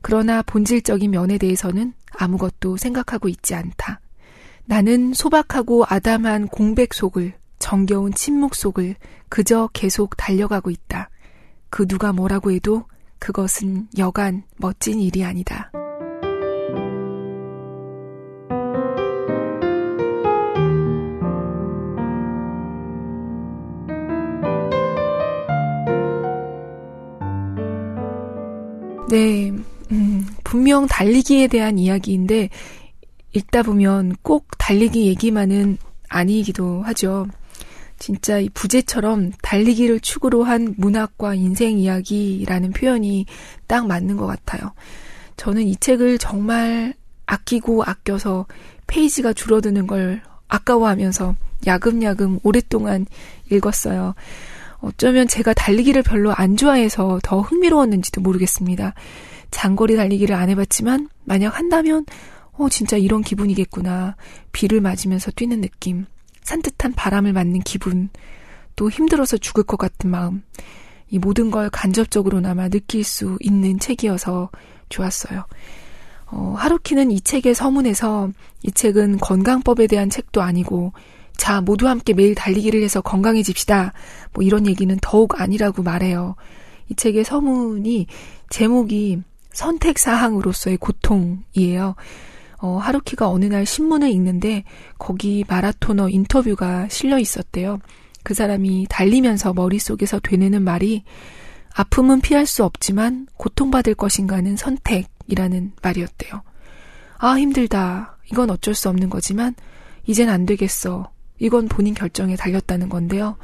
그러나 0.01 0.41
본질적인 0.43 1.11
면에 1.11 1.37
대해서는 1.37 1.93
아무것도 2.13 2.79
생각하고 2.79 3.29
있지 3.29 3.55
않다. 3.55 4.01
나는 4.71 5.13
소박하고 5.15 5.85
아담한 5.89 6.47
공백 6.47 6.95
속을, 6.95 7.33
정겨운 7.59 8.15
침묵 8.15 8.55
속을 8.55 8.95
그저 9.29 9.69
계속 9.73 10.17
달려가고 10.17 10.71
있다. 10.71 11.11
그 11.71 11.89
누가 11.89 12.13
뭐라고 12.13 12.53
해도 12.53 12.85
그것은 13.19 13.89
여간 13.99 14.45
멋진 14.59 15.01
일이 15.01 15.25
아니다. 15.25 15.73
네, 29.09 29.51
음, 29.91 30.27
분명 30.45 30.87
달리기에 30.87 31.49
대한 31.49 31.77
이야기인데, 31.77 32.51
읽다 33.33 33.63
보면 33.63 34.17
꼭 34.23 34.49
달리기 34.59 35.07
얘기만은 35.07 35.79
아니기도 36.09 36.83
하죠. 36.83 37.27
진짜 37.99 38.39
이 38.39 38.49
부제처럼 38.49 39.33
달리기를 39.43 40.01
축으로 40.01 40.43
한 40.43 40.75
문학과 40.79 41.35
인생 41.35 41.79
이야기라는 41.79 42.73
표현이 42.73 43.27
딱 43.67 43.87
맞는 43.87 44.17
것 44.17 44.27
같아요. 44.27 44.73
저는 45.37 45.63
이 45.63 45.77
책을 45.77 46.19
정말 46.19 46.95
아끼고 47.27 47.85
아껴서 47.85 48.47
페이지가 48.87 49.33
줄어드는 49.33 49.87
걸 49.87 50.23
아까워하면서 50.49 51.37
야금야금 51.67 52.41
오랫동안 52.43 53.07
읽었어요. 53.51 54.15
어쩌면 54.81 55.29
제가 55.29 55.53
달리기를 55.53 56.03
별로 56.03 56.33
안 56.33 56.57
좋아해서 56.57 57.21
더 57.23 57.41
흥미로웠는지도 57.41 58.21
모르겠습니다. 58.23 58.95
장거리 59.51 59.97
달리기를 59.97 60.35
안 60.35 60.49
해봤지만 60.49 61.09
만약 61.25 61.59
한다면 61.59 62.07
어 62.61 62.69
진짜 62.69 62.99
이런 62.99 63.23
기분이겠구나. 63.23 64.17
비를 64.53 64.83
맞으면서 64.83 65.31
뛰는 65.31 65.63
느낌, 65.63 66.05
산뜻한 66.43 66.93
바람을 66.93 67.33
맞는 67.33 67.61
기분, 67.61 68.11
또 68.77 68.91
힘들어서 68.91 69.39
죽을 69.39 69.65
것 69.65 69.79
같은 69.79 70.11
마음. 70.11 70.43
이 71.09 71.19
모든 71.19 71.51
걸 71.51 71.71
간접적으로나마 71.71 72.69
느낄 72.69 73.03
수 73.03 73.39
있는 73.41 73.79
책이어서 73.79 74.51
좋았어요. 74.91 75.47
어, 76.27 76.55
하루키는 76.59 77.11
이 77.11 77.23
책의 77.23 77.55
서문에서 77.55 78.31
이 78.63 78.71
책은 78.71 79.19
건강법에 79.19 79.87
대한 79.87 80.11
책도 80.11 80.43
아니고 80.43 80.93
자, 81.39 81.63
모두 81.63 81.89
함께 81.89 82.13
매일 82.13 82.35
달리기를 82.35 82.83
해서 82.83 83.01
건강해집시다. 83.01 83.95
뭐 84.35 84.45
이런 84.45 84.67
얘기는 84.67 84.95
더욱 85.01 85.41
아니라고 85.41 85.83
말해요. 85.83 86.37
이 86.91 86.95
책의 86.95 87.25
서문이 87.25 88.07
제목이 88.51 89.23
선택사항으로서의 89.53 90.77
고통이에요. 90.77 91.95
어, 92.61 92.77
하루키가 92.77 93.29
어느 93.29 93.47
날 93.47 93.65
신문을 93.65 94.11
읽는데 94.11 94.65
거기 94.99 95.45
마라토너 95.49 96.09
인터뷰가 96.09 96.89
실려 96.89 97.19
있었대요. 97.19 97.79
그 98.23 98.35
사람이 98.35 98.87
달리면서 98.91 99.55
머릿속에서 99.55 100.21
되뇌는 100.21 100.63
말이 100.63 101.05
아픔은 101.75 102.21
피할 102.21 102.47
수 102.47 102.65
없지만 102.65 103.27
고통받을 103.37 103.95
것인가는 103.95 104.57
선택이라는 104.57 105.73
말이었대요. 105.83 106.43
아, 107.19 107.35
힘들다. 107.35 108.19
이건 108.31 108.51
어쩔 108.51 108.75
수 108.75 108.89
없는 108.89 109.09
거지만 109.09 109.55
이젠 110.07 110.29
안 110.29 110.47
되겠어. 110.47 111.11
이건 111.39 111.69
본인 111.69 111.95
결정에 111.95 112.37
달렸다는 112.37 112.89
건데요. 112.89 113.37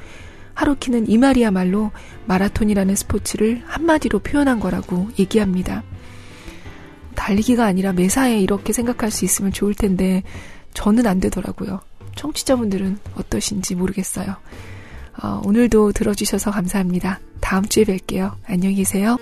하루키는 0.55 1.09
이 1.09 1.19
말이야말로 1.19 1.91
마라톤이라는 2.27 2.95
스포츠를 2.97 3.63
한마디로 3.67 4.21
표현한 4.21 4.61
거라고 4.61 5.09
얘기합니다. 5.19 5.83
달리기가 7.17 7.65
아니라 7.65 7.93
매사에 7.93 8.39
이렇게 8.39 8.73
생각할 8.73 9.11
수 9.11 9.25
있으면 9.25 9.53
좋을 9.53 9.75
텐데 9.75 10.23
저는 10.75 11.07
안 11.07 11.19
되더라고요. 11.21 11.81
청취자분들은 12.15 12.99
어떠신지 13.17 13.75
모르겠어요. 13.75 14.37
어, 15.23 15.41
오늘도 15.45 15.93
들어주셔서 15.93 16.51
감사합니다. 16.51 17.21
다음 17.41 17.65
주에 17.65 17.85
뵐게요. 17.85 18.35
안녕히 18.47 18.77
계세요. 18.77 19.17